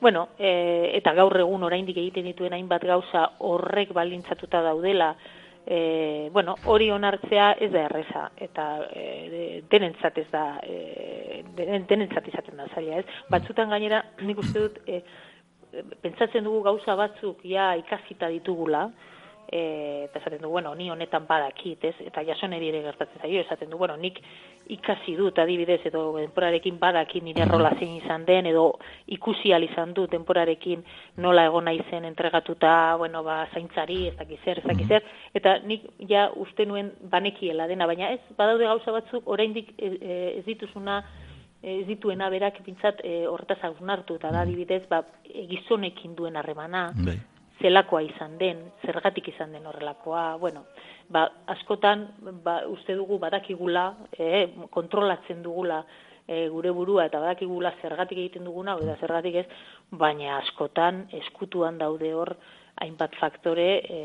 bueno, 0.00 0.28
e, 0.38 0.92
eta 0.96 1.12
gaur 1.18 1.36
egun 1.42 1.68
oraindik 1.68 2.00
egiten 2.00 2.30
dituen 2.30 2.56
hainbat 2.56 2.86
gauza 2.88 3.26
horrek 3.50 3.92
balintzatuta 3.96 4.62
daudela 4.64 5.12
e, 5.66 6.30
bueno, 6.32 6.56
hori 6.64 6.90
onartzea 6.90 7.52
ez 7.60 7.70
da 7.72 7.84
erreza 7.88 8.24
eta 8.48 8.66
e, 8.90 9.62
denentzat 9.70 10.18
ez 10.18 10.28
da 10.32 10.44
e, 10.64 11.44
denentzat 11.56 12.28
izaten 12.32 12.56
da 12.56 12.68
zaila 12.74 13.02
ez? 13.02 13.06
Batzutan 13.30 13.70
gainera 13.70 14.02
nik 14.24 14.40
uste 14.40 14.66
dut 14.66 14.80
e, 14.86 15.02
pentsatzen 16.02 16.44
dugu 16.44 16.64
gauza 16.66 16.96
batzuk 16.98 17.44
ja 17.46 17.74
ikasita 17.78 18.28
ditugula 18.32 18.88
e, 19.50 20.04
eta 20.04 20.20
esaten 20.20 20.42
du, 20.42 20.48
bueno, 20.48 20.74
ni 20.74 20.90
honetan 20.90 21.26
badakit, 21.26 21.84
ez? 21.84 21.94
Eta 22.06 22.22
jasoneri 22.24 22.68
ere 22.70 22.84
gertatzen 22.84 23.20
zaio, 23.20 23.40
esaten 23.42 23.70
du, 23.70 23.78
bueno, 23.78 23.96
nik 23.98 24.20
ikasi 24.70 25.16
dut 25.18 25.38
adibidez, 25.42 25.80
edo 25.90 26.04
temporarekin 26.20 26.78
badakit 26.78 27.24
nire 27.26 27.44
rola 27.50 27.72
zein 27.78 27.96
izan 27.96 28.24
den, 28.28 28.46
edo 28.46 28.78
ikusi 29.10 29.50
izan 29.50 29.94
du 29.94 30.06
temporarekin 30.06 30.84
nola 31.16 31.44
egon 31.46 31.64
naizen 31.64 32.04
entregatuta, 32.04 32.94
bueno, 32.96 33.24
ba, 33.24 33.48
zaintzari, 33.52 34.06
ez 34.08 34.16
dakiz 34.16 34.38
zer, 34.44 34.58
ez 34.58 34.64
dakiz 34.64 34.86
zer, 34.86 35.02
eta 35.34 35.58
nik 35.64 35.88
ja 36.08 36.30
uste 36.36 36.66
nuen 36.66 36.92
banekiela 37.10 37.66
dena, 37.66 37.86
baina 37.86 38.12
ez, 38.12 38.20
badaude 38.36 38.64
gauza 38.64 38.92
batzuk, 38.92 39.26
oraindik 39.26 39.74
ez, 39.78 39.92
e, 40.00 40.20
ez 40.38 40.44
dituzuna, 40.46 41.02
ez 41.62 41.86
dituena 41.86 42.30
berak 42.30 42.62
pintzat 42.64 43.02
e, 43.04 43.26
horretaz 43.26 43.58
hartu 43.64 44.14
eta 44.14 44.30
da 44.30 44.46
adibidez 44.46 44.86
ba, 44.88 45.02
gizonekin 45.26 46.14
duen 46.14 46.36
harremana, 46.36 46.92
bai 46.94 47.18
zelakoa 47.60 48.02
izan 48.02 48.36
den, 48.40 48.62
zergatik 48.84 49.28
izan 49.34 49.52
den 49.52 49.66
horrelakoa, 49.68 50.36
bueno, 50.40 50.64
ba, 51.08 51.26
askotan 51.52 52.06
ba, 52.44 52.60
uste 52.68 52.96
dugu 52.98 53.18
badakigula, 53.22 53.90
e, 54.16 54.46
kontrolatzen 54.70 55.42
dugula 55.42 55.82
e, 56.26 56.48
gure 56.48 56.72
burua 56.74 57.06
eta 57.10 57.20
badakigula 57.20 57.74
zergatik 57.82 58.18
egiten 58.18 58.48
duguna, 58.48 58.78
eta 58.80 58.96
zergatik 59.00 59.42
ez, 59.42 59.46
baina 59.90 60.38
askotan 60.38 61.06
eskutuan 61.24 61.78
daude 61.78 62.14
hor 62.14 62.36
hainbat 62.80 63.16
faktore 63.20 63.68
e, 63.84 64.00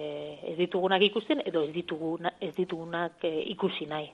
ez 0.51 0.57
ditugunak 0.57 1.03
ikusten 1.07 1.41
edo 1.45 1.63
ez, 1.63 1.71
dituguna, 1.73 2.33
ez 2.41 2.51
ditugunak 2.57 3.23
e, 3.23 3.37
ikusi 3.53 3.87
nahi. 3.87 4.09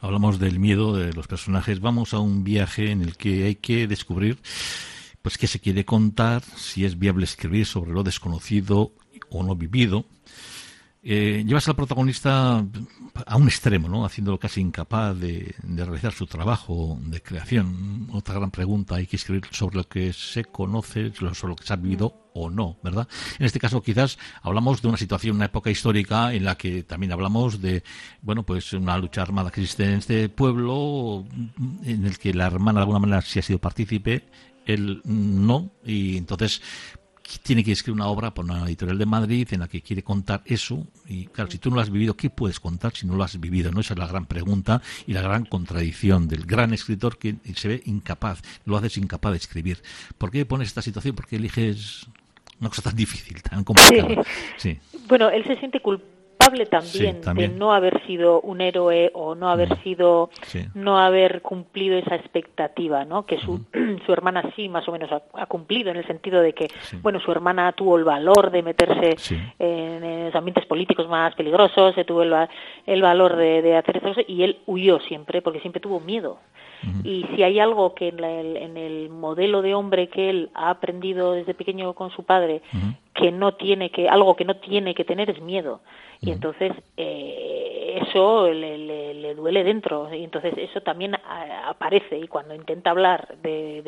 Hablamos 0.00 0.38
del 0.38 0.58
miedo 0.58 0.92
de 0.94 1.12
los 1.14 1.26
personajes. 1.26 1.80
Vamos 1.80 2.12
a 2.12 2.18
un 2.18 2.44
viaje 2.44 2.90
en 2.90 3.02
el 3.02 3.16
que 3.16 3.44
hay 3.44 3.54
que 3.54 3.86
descubrir 3.86 4.36
pues 5.22 5.38
qué 5.38 5.46
se 5.46 5.60
quiere 5.60 5.84
contar, 5.84 6.42
si 6.56 6.84
es 6.84 6.98
viable 6.98 7.24
escribir 7.24 7.66
sobre 7.66 7.92
lo 7.92 8.02
desconocido 8.02 8.92
o 9.30 9.42
no 9.42 9.54
vivido. 9.54 10.06
Eh, 11.02 11.44
llevas 11.46 11.66
al 11.66 11.76
protagonista 11.76 12.62
a 13.26 13.36
un 13.36 13.48
extremo, 13.48 13.88
¿no? 13.88 14.04
haciéndolo 14.04 14.38
casi 14.38 14.60
incapaz 14.60 15.18
de, 15.18 15.54
realizar 15.62 16.12
su 16.12 16.26
trabajo 16.26 16.98
de 17.06 17.22
creación. 17.22 18.08
Otra 18.12 18.34
gran 18.34 18.50
pregunta, 18.50 18.96
hay 18.96 19.06
que 19.06 19.16
escribir 19.16 19.44
sobre 19.50 19.76
lo 19.76 19.88
que 19.88 20.12
se 20.12 20.44
conoce, 20.44 21.12
sobre 21.14 21.48
lo 21.48 21.56
que 21.56 21.66
se 21.66 21.72
ha 21.72 21.76
vivido 21.76 22.28
o 22.34 22.50
no, 22.50 22.76
¿verdad? 22.82 23.08
En 23.38 23.46
este 23.46 23.58
caso 23.58 23.82
quizás 23.82 24.18
hablamos 24.42 24.82
de 24.82 24.88
una 24.88 24.98
situación, 24.98 25.36
una 25.36 25.46
época 25.46 25.70
histórica 25.70 26.34
en 26.34 26.44
la 26.44 26.56
que 26.56 26.82
también 26.82 27.12
hablamos 27.12 27.62
de, 27.62 27.82
bueno, 28.20 28.44
pues 28.44 28.72
una 28.74 28.98
lucha 28.98 29.22
armada 29.22 29.50
que 29.50 29.62
existe 29.62 29.84
en 29.84 29.98
este 29.98 30.28
pueblo, 30.28 31.24
en 31.82 32.04
el 32.04 32.18
que 32.18 32.34
la 32.34 32.46
hermana 32.46 32.80
de 32.80 32.82
alguna 32.82 32.98
manera 32.98 33.22
sí 33.22 33.38
ha 33.38 33.42
sido 33.42 33.58
partícipe 33.58 34.28
él 34.66 35.00
no, 35.04 35.70
y 35.84 36.16
entonces 36.16 36.62
tiene 37.38 37.62
que 37.62 37.72
escribir 37.72 38.00
una 38.00 38.08
obra 38.08 38.34
por 38.34 38.44
una 38.44 38.64
editorial 38.64 38.98
de 38.98 39.06
Madrid 39.06 39.46
en 39.52 39.60
la 39.60 39.68
que 39.68 39.82
quiere 39.82 40.02
contar 40.02 40.42
eso. 40.46 40.86
Y 41.06 41.26
claro, 41.26 41.50
si 41.50 41.58
tú 41.58 41.70
no 41.70 41.76
lo 41.76 41.82
has 41.82 41.90
vivido, 41.90 42.16
¿qué 42.16 42.30
puedes 42.30 42.58
contar 42.58 42.92
si 42.94 43.06
no 43.06 43.14
lo 43.14 43.22
has 43.22 43.38
vivido? 43.38 43.70
¿no? 43.70 43.80
Esa 43.80 43.94
es 43.94 43.98
la 43.98 44.06
gran 44.06 44.26
pregunta 44.26 44.82
y 45.06 45.12
la 45.12 45.22
gran 45.22 45.44
contradicción 45.44 46.28
del 46.28 46.44
gran 46.44 46.72
escritor 46.72 47.18
que 47.18 47.36
se 47.54 47.68
ve 47.68 47.82
incapaz, 47.84 48.42
lo 48.64 48.76
haces 48.76 48.96
incapaz 48.96 49.32
de 49.32 49.38
escribir. 49.38 49.82
¿Por 50.18 50.30
qué 50.30 50.44
pones 50.44 50.68
esta 50.68 50.82
situación? 50.82 51.14
¿Por 51.14 51.26
qué 51.26 51.36
eliges 51.36 52.06
una 52.58 52.68
cosa 52.68 52.82
tan 52.82 52.96
difícil, 52.96 53.40
tan 53.42 53.64
complicada? 53.64 54.24
Sí. 54.56 54.78
Bueno, 55.06 55.30
él 55.30 55.44
se 55.44 55.56
siente 55.56 55.80
culpable 55.80 56.19
también, 56.68 57.20
de 57.20 57.48
no 57.48 57.72
haber 57.72 58.04
sido 58.06 58.40
un 58.40 58.60
héroe 58.60 59.10
o 59.14 59.34
no 59.34 59.50
haber 59.50 59.70
mm. 59.72 59.82
sido, 59.82 60.30
no 60.74 60.98
haber 60.98 61.42
cumplido 61.42 61.96
esa 61.98 62.16
expectativa, 62.16 63.04
¿no? 63.04 63.26
Que 63.26 63.38
su, 63.38 63.64
su 64.06 64.12
hermana 64.12 64.42
sí 64.56 64.68
más 64.68 64.88
o 64.88 64.92
menos 64.92 65.10
ha, 65.12 65.46
cumplido 65.46 65.90
en 65.90 65.96
el 65.96 66.06
sentido 66.06 66.40
de 66.40 66.52
que, 66.52 66.68
bueno, 67.02 67.20
su 67.20 67.30
hermana 67.30 67.72
tuvo 67.72 67.96
el 67.96 68.04
valor 68.04 68.50
de 68.50 68.62
meterse 68.62 69.16
en, 69.58 70.26
los 70.26 70.34
ambientes 70.34 70.66
políticos 70.66 71.08
más 71.08 71.34
peligrosos, 71.34 71.94
se 71.94 72.04
tuvo 72.04 72.22
el, 72.22 72.34
el 72.86 73.02
valor 73.02 73.36
de, 73.36 73.62
de 73.62 73.76
hacer 73.76 73.98
eso 73.98 74.20
y 74.26 74.42
él 74.42 74.58
huyó 74.66 75.00
siempre 75.00 75.42
porque 75.42 75.60
siempre 75.60 75.80
tuvo 75.80 76.00
miedo. 76.00 76.38
Y 77.04 77.26
si 77.34 77.42
hay 77.42 77.58
algo 77.58 77.94
que 77.94 78.08
en, 78.08 78.24
el, 78.24 78.56
en, 78.56 78.76
el, 78.76 79.10
modelo 79.10 79.60
de 79.60 79.74
hombre 79.74 80.08
que 80.08 80.30
él 80.30 80.50
ha 80.54 80.70
aprendido 80.70 81.32
desde 81.32 81.52
pequeño 81.52 81.92
con 81.92 82.10
su 82.10 82.24
padre, 82.24 82.62
que 83.20 83.30
no 83.30 83.52
tiene 83.54 83.90
que, 83.90 84.08
algo 84.08 84.34
que 84.34 84.46
no 84.46 84.56
tiene 84.56 84.94
que 84.94 85.04
tener 85.04 85.28
es 85.28 85.40
miedo. 85.42 85.80
Y 86.20 86.30
entonces 86.30 86.72
eh, 86.96 88.00
eso 88.06 88.50
le, 88.50 88.78
le, 89.14 89.34
duele 89.34 89.62
dentro. 89.62 90.12
Y 90.12 90.24
entonces 90.24 90.54
eso 90.56 90.80
también 90.80 91.16
aparece. 91.66 92.18
Y 92.18 92.28
cuando 92.28 92.54
intenta 92.54 92.90
hablar 92.90 93.36
de, 93.42 93.82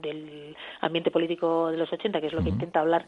del 0.00 0.56
ambiente 0.80 1.10
político 1.10 1.70
de 1.70 1.76
los 1.76 1.92
80, 1.92 2.20
que 2.20 2.26
es 2.26 2.32
lo 2.32 2.42
que 2.42 2.48
intenta 2.48 2.80
hablar 2.80 3.06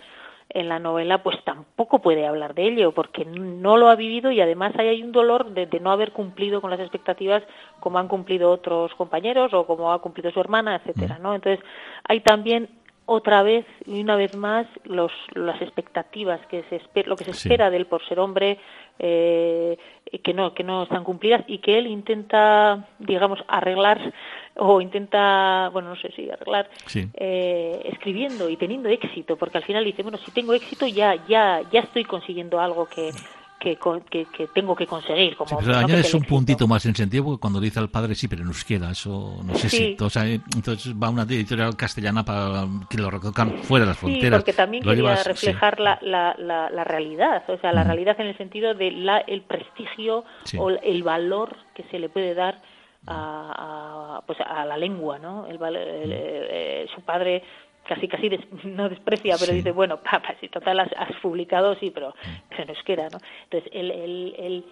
en 0.51 0.69
la 0.69 0.79
novela, 0.79 1.23
pues 1.23 1.37
tampoco 1.45 2.01
puede 2.01 2.27
hablar 2.27 2.55
de 2.55 2.69
ello, 2.69 2.93
porque 2.93 3.25
no 3.27 3.77
lo 3.77 3.89
ha 3.89 3.97
vivido 3.97 4.31
y 4.31 4.41
además 4.41 4.73
hay 4.79 5.03
un 5.03 5.13
dolor 5.13 5.51
de, 5.51 5.69
no 5.81 5.91
haber 5.91 6.13
cumplido 6.13 6.63
con 6.63 6.71
las 6.71 6.81
expectativas 6.81 7.43
como 7.81 7.99
han 7.99 8.09
cumplido 8.09 8.51
otros 8.51 8.95
compañeros 8.95 9.53
o 9.53 9.67
como 9.67 9.93
ha 9.93 10.01
cumplido 10.01 10.31
su 10.31 10.41
hermana, 10.41 10.77
etcétera, 10.77 11.19
¿no? 11.19 11.35
Entonces 11.35 11.63
hay 12.05 12.21
también 12.21 12.71
otra 13.11 13.43
vez 13.43 13.65
y 13.87 14.03
una 14.03 14.17
vez 14.17 14.37
más 14.37 14.67
los, 14.85 15.11
las 15.33 15.61
expectativas 15.63 16.45
que 16.49 16.63
se 16.65 16.79
lo 17.07 17.17
que 17.17 17.25
se 17.25 17.31
espera 17.31 17.71
de 17.71 17.79
él 17.79 17.87
por 17.87 18.07
ser 18.07 18.21
hombre 18.21 18.59
eh, 18.99 19.79
que 20.23 20.35
no 20.35 20.53
que 20.53 20.63
no 20.63 20.83
están 20.83 21.05
cumplidas 21.05 21.43
y 21.47 21.59
que 21.59 21.79
él 21.79 21.87
intenta 21.87 22.87
digamos 22.99 23.39
arreglar 23.49 24.13
o 24.57 24.83
intenta 24.83 25.71
bueno 25.73 25.89
no 25.89 25.97
sé 25.97 26.13
si 26.13 26.29
arreglar 26.29 26.69
eh, 27.15 27.81
escribiendo 27.87 28.51
y 28.51 28.59
teniendo 28.59 28.91
éxito 28.91 29.37
porque 29.37 29.57
al 29.57 29.65
final 29.65 29.85
dice 29.85 30.03
bueno 30.03 30.19
si 30.19 30.31
tengo 30.31 30.53
éxito 30.53 30.87
ya 30.87 31.15
ya 31.27 31.63
ya 31.73 31.81
estoy 31.81 32.05
consiguiendo 32.05 32.61
algo 32.61 32.85
que 32.85 33.11
que, 33.59 33.77
que, 34.11 34.47
tengo 34.55 34.75
que 34.75 34.87
conseguir. 34.87 35.37
Como, 35.37 35.49
sí, 35.49 35.57
pero 35.61 35.79
añades 35.79 36.15
un 36.15 36.23
puntito 36.23 36.67
más 36.67 36.85
en 36.87 36.95
sentido, 36.95 37.25
porque 37.25 37.41
cuando 37.41 37.61
dice 37.61 37.79
al 37.79 37.91
padre, 37.91 38.15
sí, 38.15 38.29
pero 38.29 38.43
en 38.43 38.49
euskera, 38.49 38.91
eso 38.91 39.41
no 39.45 39.55
sé 39.55 39.69
si. 39.69 39.97
O 40.01 40.09
sea, 40.09 40.27
entonces 40.27 40.95
va 40.95 41.11
una 41.11 41.23
editorial 41.23 41.77
castellana 41.77 42.25
para 42.25 42.67
que 42.89 42.99
lo 42.99 43.11
recojan 43.11 43.63
fuera 43.63 43.85
de 43.85 43.91
las 43.91 43.99
fronteras. 43.99 44.39
Sí, 44.39 44.45
porque 44.45 44.53
también 44.53 44.83
quería 44.83 45.23
reflejar 45.23 45.81
la, 45.81 45.99
la, 46.03 46.35
la, 46.39 46.85
realidad, 46.85 47.43
o 47.49 47.59
sea, 47.59 47.73
la 47.73 47.85
realidad 47.85 48.21
en 48.21 48.29
el 48.29 48.37
sentido 48.37 48.75
de 48.75 48.91
la, 48.91 49.19
el 49.19 49.43
prestigio 49.43 50.25
o 50.57 50.71
el 50.71 51.03
valor 51.03 51.57
que 51.75 51.85
se 51.85 51.99
le 51.99 52.09
puede 52.09 52.35
dar 52.35 52.61
a, 53.07 54.23
pues 54.27 54.39
a 54.41 54.65
la 54.65 54.77
lengua, 54.77 55.19
¿no? 55.19 55.47
El, 55.47 55.59
eh, 55.63 56.87
su 56.95 57.01
padre 57.03 57.43
casi 57.89 58.07
casi 58.07 58.29
no 58.65 58.89
desprecia, 58.89 59.37
pero 59.41 59.53
dice, 59.53 59.73
bueno, 59.73 59.99
papá, 59.99 60.35
si 60.41 60.49
total 60.49 60.81
has, 60.81 60.89
publicado, 61.23 61.75
sí, 61.77 61.91
pero, 61.91 62.15
pero 62.51 62.67
no 62.67 62.73
es 62.73 62.83
que 62.85 62.93
era, 62.93 63.09
¿no? 63.09 63.19
Entonces, 63.45 63.71
él, 63.73 63.91
él, 63.91 64.35
él, 64.39 64.65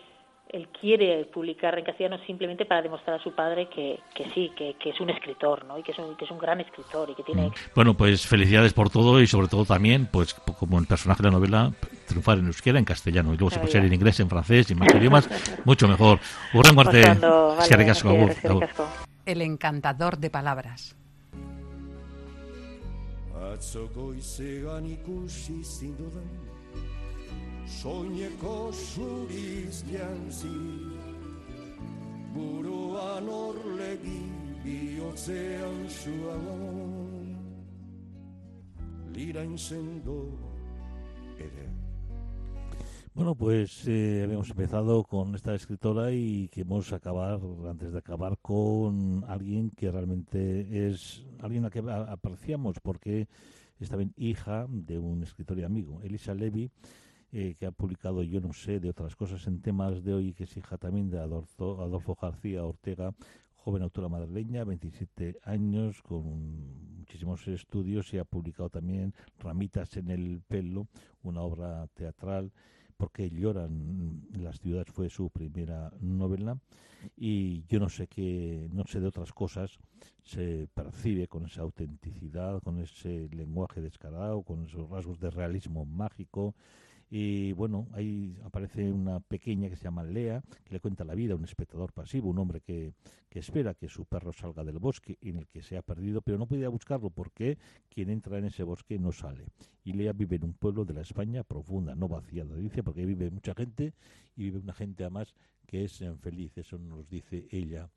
él, 0.50 0.68
quiere 0.81 1.24
publicar 1.24 1.76
en 1.79 1.85
castellano 1.85 2.18
simplemente 2.26 2.66
para 2.66 2.83
demostrar 2.83 3.18
a 3.18 3.22
su 3.22 3.33
padre 3.33 3.68
que, 3.68 3.98
que 4.14 4.31
sí, 4.31 4.52
que, 4.57 4.74
que, 4.74 4.90
es 4.90 5.00
un 5.00 5.11
escritor, 5.11 5.64
¿no? 5.64 5.79
Y 5.79 5.83
que 5.83 5.92
es 5.92 5.98
un, 5.98 6.14
que 6.16 6.26
es 6.26 6.31
un 6.31 6.38
gran 6.38 6.61
escritor 6.61 7.11
y 7.11 7.14
que 7.14 7.22
tiene... 7.22 7.48
Mm. 7.48 7.52
Bueno, 7.74 7.94
pues 7.94 8.26
felicidades 8.26 8.74
por 8.74 8.90
todo 8.90 9.20
y 9.20 9.26
sobre 9.26 9.48
todo 9.48 9.64
también, 9.64 10.07
pues 10.07 10.35
como 10.35 10.79
el 10.79 10.87
personaje 10.87 11.22
de 11.22 11.31
la 11.31 11.37
novela, 11.37 11.72
triunfar 12.07 12.38
en 12.38 12.46
euskera, 12.46 12.79
en 12.79 12.85
castellano, 12.85 13.35
y 13.35 13.38
luego 13.38 13.50
se 13.50 13.59
puede 13.59 13.72
ser 13.72 13.85
en 13.85 13.92
inglés, 13.92 14.20
en 14.20 14.29
francés 14.29 14.70
y 14.70 14.74
en 14.74 14.79
más 14.79 14.94
idiomas, 14.94 15.29
mucho 15.64 15.88
mejor. 15.88 16.20
El 19.24 19.42
encantador 19.42 20.18
de 20.18 20.31
palabras. 20.31 20.96
Atzo 23.53 23.89
goizegan 23.95 24.85
ikusi 24.85 25.63
zindudan 25.63 26.31
Soineko 27.67 28.73
zuriz 28.73 29.83
jantzi. 29.93 30.57
Buruan 32.35 33.29
orlegi 33.29 34.23
bihotzean 34.65 35.79
zuagon 35.99 37.29
Lirain 39.15 39.57
sendo 39.57 40.19
ere 41.39 41.65
Bueno, 43.16 43.35
pues 43.35 43.88
eh, 43.88 44.20
habíamos 44.24 44.50
empezado 44.50 45.02
con 45.02 45.35
esta 45.35 45.55
escritora 45.55 46.12
y 46.12 46.48
queremos 46.48 46.92
acabar, 46.92 47.40
antes 47.66 47.90
de 47.90 47.98
acabar, 47.98 48.37
con 48.42 49.24
alguien 49.26 49.70
que 49.70 49.90
realmente 49.90 50.87
es 50.87 51.24
alguien 51.40 51.64
a 51.64 51.70
que 51.70 51.79
apreciamos 51.79 52.79
porque 52.79 53.26
es 53.81 53.88
también 53.88 54.12
hija 54.18 54.66
de 54.68 54.98
un 54.98 55.22
escritor 55.22 55.59
y 55.59 55.64
amigo, 55.64 56.02
Elisa 56.02 56.35
Levy, 56.35 56.70
eh, 57.33 57.55
que 57.59 57.64
ha 57.64 57.70
publicado, 57.70 58.22
yo 58.22 58.42
no 58.42 58.52
sé, 58.52 58.81
de 58.81 58.90
otras 58.90 59.16
cosas 59.16 59.46
en 59.46 59.62
temas 59.62 60.05
de 60.05 60.12
hoy, 60.12 60.35
que 60.35 60.44
es 60.44 60.55
hija 60.55 60.76
también 60.76 61.09
de 61.09 61.18
Adolfo, 61.18 61.81
Adolfo 61.81 62.18
García 62.20 62.66
Ortega, 62.66 63.14
joven 63.55 63.83
autora 63.83 64.11
madrileña, 64.11 64.62
27 64.64 65.38
años, 65.44 66.02
con 66.02 66.98
muchísimos 66.98 67.48
estudios 67.48 68.12
y 68.12 68.18
ha 68.18 68.24
publicado 68.24 68.68
también 68.68 69.14
Ramitas 69.38 69.96
en 69.96 70.11
el 70.11 70.42
pelo, 70.46 70.87
una 71.22 71.40
obra 71.40 71.87
teatral 71.94 72.52
porque 72.97 73.31
lloran 73.31 74.23
las 74.33 74.61
ciudades 74.61 74.89
fue 74.93 75.11
su 75.11 75.31
primera 75.31 75.93
novela. 76.01 76.59
Y 77.17 77.65
yo 77.69 77.79
no 77.79 77.89
sé 77.89 78.09
qué 78.09 78.69
no 78.73 78.85
sé 78.87 79.01
de 79.01 79.07
otras 79.07 79.33
cosas 79.33 79.79
se 80.25 80.69
percibe 80.75 81.29
con 81.29 81.45
esa 81.45 81.63
autenticidad 81.63 82.61
con 82.63 82.81
ese 82.81 83.29
lenguaje 83.33 83.81
descarado 83.81 84.43
con 84.43 84.65
esos 84.65 84.91
rasgos 84.91 85.21
de 85.21 85.31
realismo 85.31 85.85
mágico 85.85 86.55
y 87.09 87.53
bueno, 87.53 87.87
ahí 87.92 88.37
aparece 88.45 88.90
una 88.90 89.21
pequeña 89.21 89.69
que 89.69 89.77
se 89.77 89.85
llama 89.85 90.03
Lea, 90.03 90.42
que 90.64 90.75
le 90.75 90.81
cuenta 90.81 91.05
la 91.05 91.14
vida 91.14 91.35
a 91.35 91.37
un 91.37 91.45
espectador 91.45 91.92
pasivo, 91.92 92.29
un 92.29 92.38
hombre 92.38 92.61
que, 92.61 92.95
que 93.29 93.38
espera 93.38 93.75
que 93.75 93.88
su 93.88 94.05
perro 94.07 94.33
salga 94.33 94.64
del 94.64 94.79
bosque 94.79 95.16
en 95.21 95.37
el 95.37 95.47
que 95.47 95.62
se 95.62 95.77
ha 95.77 95.83
perdido, 95.83 96.21
pero 96.21 96.37
no 96.37 96.47
puede 96.47 96.66
buscarlo 96.66 97.11
porque 97.11 97.59
quien 97.88 98.11
entra 98.11 98.38
en 98.38 98.47
ese 98.47 98.64
bosque 98.64 98.99
no 98.99 99.12
sale. 99.12 99.47
Y 99.85 99.92
Lea 99.92 100.12
vive 100.12 100.37
en 100.37 100.45
un 100.45 100.55
pueblo 100.55 100.85
de 100.85 100.95
la 100.95 101.03
España 101.03 101.45
profunda, 101.45 101.95
no 101.95 102.09
vaciada, 102.09 102.57
dice, 102.57 102.83
porque 102.83 103.07
vive 103.07 103.31
mucha 103.31 103.55
gente 103.55 103.95
y 104.35 104.45
vive 104.45 104.59
una 104.59 104.73
gente 104.73 105.05
además 105.05 105.35
que 105.66 105.85
es 105.85 106.03
feliz, 106.21 106.57
eso 106.59 106.79
nos 106.79 107.09
dice 107.09 107.47
ella. 107.51 107.88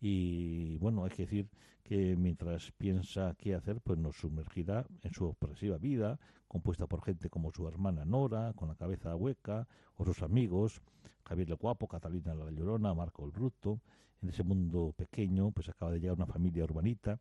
Y 0.00 0.76
bueno, 0.78 1.04
hay 1.04 1.10
que 1.10 1.22
decir 1.22 1.48
que 1.82 2.16
mientras 2.16 2.72
piensa 2.72 3.34
qué 3.38 3.54
hacer, 3.54 3.80
pues 3.80 3.98
nos 3.98 4.16
sumergirá 4.16 4.86
en 5.02 5.12
su 5.12 5.26
opresiva 5.26 5.78
vida, 5.78 6.18
compuesta 6.48 6.86
por 6.86 7.02
gente 7.02 7.28
como 7.28 7.52
su 7.52 7.68
hermana 7.68 8.04
Nora, 8.04 8.52
con 8.54 8.68
la 8.68 8.74
cabeza 8.74 9.14
hueca, 9.14 9.68
o 9.96 10.04
sus 10.04 10.22
amigos, 10.22 10.80
Javier 11.24 11.50
el 11.50 11.56
Guapo, 11.56 11.88
Catalina 11.88 12.34
la 12.34 12.50
Llorona, 12.50 12.94
Marco 12.94 13.24
el 13.24 13.30
Bruto. 13.30 13.80
En 14.22 14.30
ese 14.30 14.42
mundo 14.42 14.94
pequeño, 14.96 15.50
pues 15.50 15.68
acaba 15.68 15.92
de 15.92 16.00
llegar 16.00 16.16
una 16.16 16.26
familia 16.26 16.64
urbanita 16.64 17.18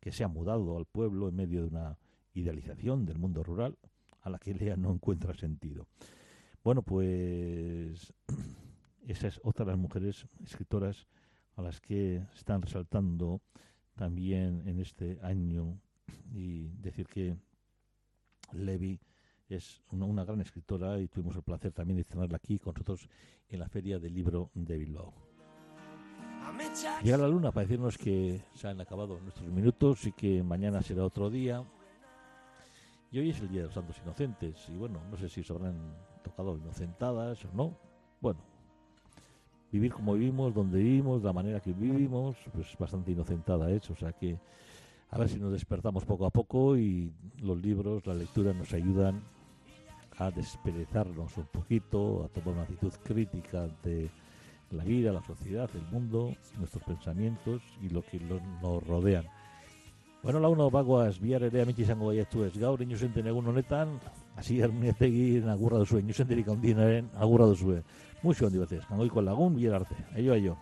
que 0.00 0.12
se 0.12 0.24
ha 0.24 0.28
mudado 0.28 0.76
al 0.76 0.84
pueblo 0.84 1.28
en 1.28 1.36
medio 1.36 1.62
de 1.62 1.68
una 1.68 1.96
idealización 2.34 3.06
del 3.06 3.18
mundo 3.18 3.42
rural 3.42 3.78
a 4.22 4.30
la 4.30 4.38
que 4.38 4.54
Lea 4.54 4.76
no 4.76 4.92
encuentra 4.92 5.34
sentido. 5.34 5.86
Bueno, 6.64 6.82
pues 6.82 8.12
esa 9.06 9.28
es 9.28 9.40
otra 9.42 9.64
de 9.64 9.72
las 9.72 9.80
mujeres 9.80 10.26
escritoras 10.44 11.06
a 11.56 11.62
las 11.62 11.80
que 11.80 12.22
están 12.34 12.62
resaltando 12.62 13.40
también 13.94 14.62
en 14.66 14.80
este 14.80 15.18
año 15.22 15.78
y 16.32 16.68
decir 16.80 17.06
que 17.06 17.36
Levi 18.52 18.98
es 19.48 19.82
una, 19.90 20.24
gran 20.24 20.40
escritora 20.40 20.98
y 20.98 21.08
tuvimos 21.08 21.36
el 21.36 21.42
placer 21.42 21.72
también 21.72 21.98
de 21.98 22.04
tenerla 22.04 22.36
aquí 22.36 22.58
con 22.58 22.72
nosotros 22.74 23.08
en 23.48 23.60
la 23.60 23.68
Feria 23.68 23.98
del 23.98 24.14
Libro 24.14 24.50
de 24.54 24.78
Bilbao. 24.78 25.12
Llega 27.02 27.18
la 27.18 27.28
luna 27.28 27.52
para 27.52 27.66
decirnos 27.66 27.96
que 27.96 28.42
se 28.54 28.68
han 28.68 28.80
acabado 28.80 29.20
nuestros 29.20 29.48
minutos 29.48 30.06
y 30.06 30.12
que 30.12 30.42
mañana 30.42 30.82
será 30.82 31.04
otro 31.04 31.30
día. 31.30 31.64
Y 33.10 33.18
hoy 33.18 33.30
es 33.30 33.40
el 33.40 33.48
Día 33.48 33.60
de 33.60 33.66
los 33.66 33.74
Santos 33.74 33.96
Inocentes. 34.02 34.68
Y 34.68 34.76
bueno, 34.76 35.00
no 35.10 35.16
sé 35.16 35.28
si 35.28 35.42
se 35.42 35.52
habrán 35.52 35.76
tocado 36.22 36.56
inocentadas 36.56 37.44
o 37.44 37.52
no. 37.52 37.76
Bueno, 38.20 38.40
vivir 39.72 39.92
como 39.92 40.14
vivimos, 40.14 40.54
donde 40.54 40.78
vivimos, 40.78 41.22
la 41.22 41.32
manera 41.32 41.58
que 41.60 41.72
vivimos, 41.72 42.36
pues 42.52 42.76
bastante 42.78 43.10
inocentada 43.10 43.70
es. 43.70 43.90
O 43.90 43.96
sea 43.96 44.12
que 44.12 44.38
a 45.10 45.18
ver 45.18 45.28
si 45.28 45.38
nos 45.38 45.52
despertamos 45.52 46.04
poco 46.04 46.26
a 46.26 46.30
poco 46.30 46.76
y 46.76 47.12
los 47.42 47.60
libros, 47.60 48.06
la 48.06 48.14
lectura 48.14 48.52
nos 48.52 48.72
ayudan 48.72 49.22
a 50.18 50.30
desperezarnos 50.30 51.36
un 51.36 51.46
poquito, 51.46 52.24
a 52.24 52.28
tomar 52.28 52.54
una 52.54 52.62
actitud 52.62 52.92
crítica 53.02 53.64
ante 53.64 54.10
la 54.70 54.84
vida, 54.84 55.12
la 55.12 55.22
sociedad, 55.22 55.68
el 55.74 55.82
mundo, 55.90 56.34
nuestros 56.58 56.82
pensamientos 56.84 57.62
y 57.82 57.88
lo 57.88 58.02
que 58.02 58.20
nos 58.20 58.86
rodean. 58.86 59.24
Bueno, 60.22 60.38
la 60.38 60.48
uno 60.48 60.70
bagoaz 60.70 61.18
bihar 61.18 61.42
ere 61.42 61.64
amitsi 61.64 61.82
izango 61.82 62.12
gaiatu 62.12 62.44
ez 62.46 62.52
gaur 62.62 62.82
inusenten 62.84 63.26
egun 63.26 63.48
honetan, 63.50 63.96
hasi 64.38 64.60
armuniategin 64.62 65.48
agurra 65.50 65.80
duzue, 65.82 65.98
inusenterik 66.06 66.46
handinaren 66.54 67.10
agurra 67.26 67.50
duzue. 67.50 67.82
Muxo 68.22 68.46
handi 68.46 68.62
batez, 68.62 68.84
kangoiko 68.86 69.20
lagun, 69.20 69.56
bihar 69.58 69.80
arte. 69.80 69.98
Aio, 70.14 70.36
aio. 70.38 70.58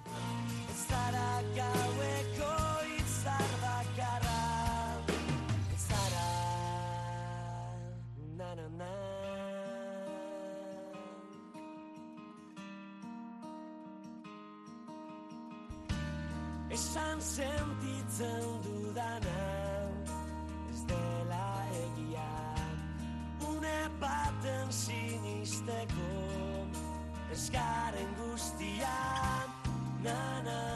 ez 27.41 27.51
garen 27.51 28.13
guztia, 28.19 28.97
na, 30.03 30.41
na, 30.43 30.43
na. 30.45 30.70